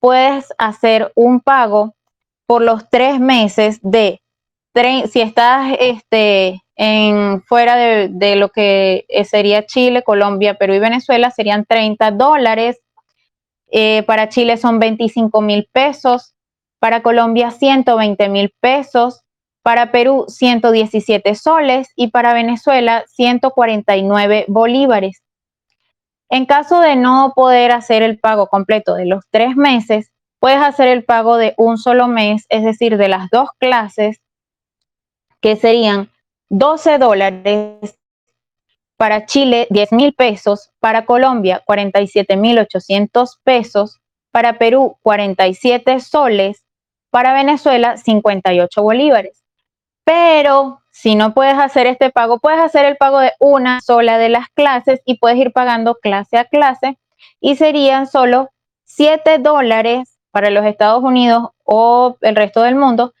puedes 0.00 0.52
hacer 0.58 1.12
un 1.14 1.40
pago 1.40 1.94
por 2.46 2.62
los 2.62 2.88
tres 2.88 3.18
meses 3.18 3.78
de 3.82 4.20
si 5.10 5.20
estás 5.22 5.74
este, 5.80 6.62
fuera 7.46 7.76
de, 7.76 8.36
lo 8.36 8.50
que 8.50 9.06
sería 9.24 9.64
Chile, 9.64 10.02
Colombia, 10.02 10.54
Perú 10.54 10.74
y 10.74 10.78
Venezuela, 10.78 11.30
serían 11.30 11.64
30 11.64 12.10
dólares. 12.10 12.78
Eh, 13.68 14.02
para 14.02 14.28
Chile 14.28 14.58
son 14.58 14.78
25 14.78 15.40
mil 15.40 15.68
pesos. 15.72 16.34
Para 16.78 17.02
Colombia, 17.02 17.50
120 17.50 18.28
mil 18.28 18.54
pesos. 18.60 19.22
Para 19.62 19.90
Perú, 19.92 20.26
117 20.28 21.34
soles. 21.34 21.88
Y 21.96 22.08
para 22.08 22.34
Venezuela, 22.34 23.04
149 23.08 24.44
bolívares. 24.48 25.22
En 26.28 26.44
caso 26.44 26.80
de 26.80 26.96
no 26.96 27.32
poder 27.34 27.72
hacer 27.72 28.02
el 28.02 28.18
pago 28.18 28.48
completo 28.48 28.94
de 28.94 29.06
los 29.06 29.24
tres 29.30 29.56
meses, 29.56 30.10
puedes 30.38 30.60
hacer 30.60 30.88
el 30.88 31.04
pago 31.04 31.38
de 31.38 31.54
un 31.56 31.78
solo 31.78 32.08
mes, 32.08 32.44
es 32.50 32.62
decir, 32.62 32.98
de 32.98 33.08
las 33.08 33.30
dos 33.30 33.48
clases 33.58 34.20
que 35.46 35.54
serían 35.54 36.10
12 36.48 36.98
dólares 36.98 37.96
para 38.96 39.26
Chile 39.26 39.68
10 39.70 39.92
mil 39.92 40.12
pesos, 40.12 40.72
para 40.80 41.06
Colombia 41.06 41.62
47 41.64 42.36
mil 42.36 42.58
800 42.58 43.38
pesos, 43.44 44.00
para 44.32 44.58
Perú 44.58 44.98
47 45.02 46.00
soles, 46.00 46.64
para 47.10 47.32
Venezuela 47.32 47.96
58 47.96 48.82
bolívares. 48.82 49.44
Pero 50.02 50.80
si 50.90 51.14
no 51.14 51.32
puedes 51.32 51.56
hacer 51.56 51.86
este 51.86 52.10
pago, 52.10 52.40
puedes 52.40 52.58
hacer 52.58 52.84
el 52.84 52.96
pago 52.96 53.20
de 53.20 53.30
una 53.38 53.80
sola 53.80 54.18
de 54.18 54.30
las 54.30 54.48
clases 54.48 55.00
y 55.04 55.18
puedes 55.18 55.38
ir 55.38 55.52
pagando 55.52 55.94
clase 55.94 56.38
a 56.38 56.46
clase 56.46 56.98
y 57.38 57.54
serían 57.54 58.08
solo 58.08 58.50
7 58.86 59.38
dólares 59.38 60.18
para 60.32 60.50
los 60.50 60.66
Estados 60.66 61.04
Unidos 61.04 61.50
o 61.62 62.16
el 62.22 62.34
resto 62.34 62.62
del 62.62 62.74
mundo, 62.74 63.14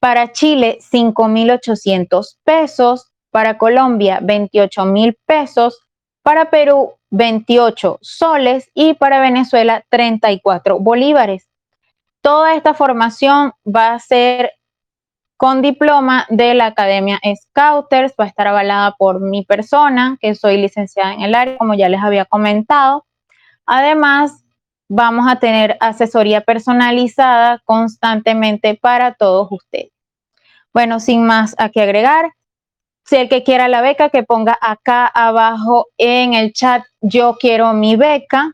para 0.00 0.32
Chile 0.32 0.78
5.800 0.80 2.38
pesos, 2.42 3.12
para 3.30 3.58
Colombia 3.58 4.18
28 4.22 4.84
mil 4.86 5.16
pesos, 5.26 5.78
para 6.22 6.50
Perú 6.50 6.94
28 7.10 7.98
soles 8.00 8.70
y 8.74 8.94
para 8.94 9.20
Venezuela 9.20 9.84
34 9.90 10.78
bolívares. 10.78 11.48
Toda 12.22 12.54
esta 12.54 12.74
formación 12.74 13.52
va 13.64 13.94
a 13.94 13.98
ser 13.98 14.52
con 15.36 15.62
diploma 15.62 16.26
de 16.28 16.52
la 16.52 16.66
Academia 16.66 17.18
Scouters, 17.24 18.12
va 18.18 18.24
a 18.24 18.28
estar 18.28 18.46
avalada 18.46 18.94
por 18.98 19.20
mi 19.20 19.44
persona, 19.44 20.18
que 20.20 20.34
soy 20.34 20.58
licenciada 20.58 21.14
en 21.14 21.22
el 21.22 21.34
área, 21.34 21.56
como 21.56 21.72
ya 21.72 21.88
les 21.88 22.02
había 22.02 22.26
comentado. 22.26 23.06
Además, 23.64 24.44
vamos 24.90 25.30
a 25.30 25.36
tener 25.36 25.76
asesoría 25.78 26.40
personalizada 26.40 27.62
constantemente 27.64 28.74
para 28.74 29.14
todos 29.14 29.46
ustedes. 29.52 29.92
Bueno, 30.74 30.98
sin 30.98 31.24
más 31.24 31.54
a 31.58 31.68
qué 31.68 31.82
agregar, 31.82 32.32
si 33.04 33.16
el 33.16 33.28
que 33.28 33.44
quiera 33.44 33.68
la 33.68 33.82
beca, 33.82 34.08
que 34.08 34.24
ponga 34.24 34.58
acá 34.60 35.06
abajo 35.06 35.86
en 35.96 36.34
el 36.34 36.52
chat, 36.52 36.82
yo 37.00 37.36
quiero 37.38 37.72
mi 37.72 37.94
beca 37.94 38.52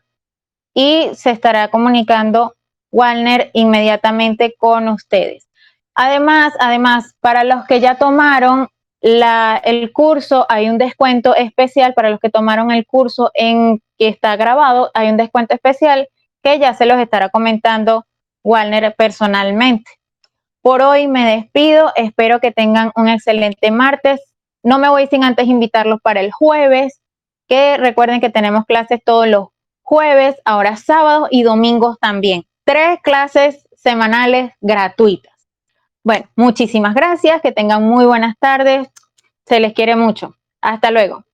y 0.75 1.09
se 1.15 1.31
estará 1.31 1.69
comunicando 1.69 2.53
Walner 2.91 3.49
inmediatamente 3.53 4.53
con 4.59 4.89
ustedes. 4.89 5.47
Además, 5.95 6.53
además, 6.59 7.15
para 7.19 7.43
los 7.43 7.65
que 7.65 7.79
ya 7.79 7.95
tomaron 7.95 8.67
el 9.01 9.91
curso, 9.91 10.45
hay 10.49 10.69
un 10.69 10.77
descuento 10.77 11.35
especial 11.35 11.95
para 11.95 12.11
los 12.11 12.19
que 12.19 12.29
tomaron 12.29 12.69
el 12.69 12.85
curso 12.85 13.31
en 13.33 13.81
que 13.97 14.07
está 14.07 14.35
grabado, 14.35 14.91
hay 14.93 15.09
un 15.09 15.17
descuento 15.17 15.55
especial 15.55 16.07
ya 16.55 16.73
se 16.73 16.85
los 16.85 16.99
estará 16.99 17.29
comentando 17.29 18.05
Walner 18.43 18.95
personalmente. 18.95 19.91
Por 20.61 20.81
hoy 20.81 21.07
me 21.07 21.25
despido, 21.25 21.91
espero 21.95 22.39
que 22.39 22.51
tengan 22.51 22.91
un 22.95 23.07
excelente 23.09 23.71
martes. 23.71 24.21
No 24.63 24.79
me 24.79 24.89
voy 24.89 25.07
sin 25.07 25.23
antes 25.23 25.47
invitarlos 25.47 25.99
para 26.01 26.19
el 26.19 26.31
jueves, 26.31 27.01
que 27.47 27.77
recuerden 27.77 28.19
que 28.19 28.29
tenemos 28.29 28.65
clases 28.65 28.99
todos 29.03 29.27
los 29.27 29.47
jueves, 29.81 30.35
ahora 30.43 30.75
sábados 30.75 31.29
y 31.31 31.43
domingos 31.43 31.97
también. 31.99 32.43
Tres 32.65 32.99
clases 33.01 33.65
semanales 33.75 34.51
gratuitas. 34.59 35.33
Bueno, 36.03 36.27
muchísimas 36.35 36.93
gracias, 36.93 37.41
que 37.41 37.51
tengan 37.51 37.83
muy 37.83 38.05
buenas 38.05 38.35
tardes, 38.39 38.87
se 39.45 39.59
les 39.59 39.73
quiere 39.73 39.95
mucho. 39.95 40.35
Hasta 40.61 40.91
luego. 40.91 41.26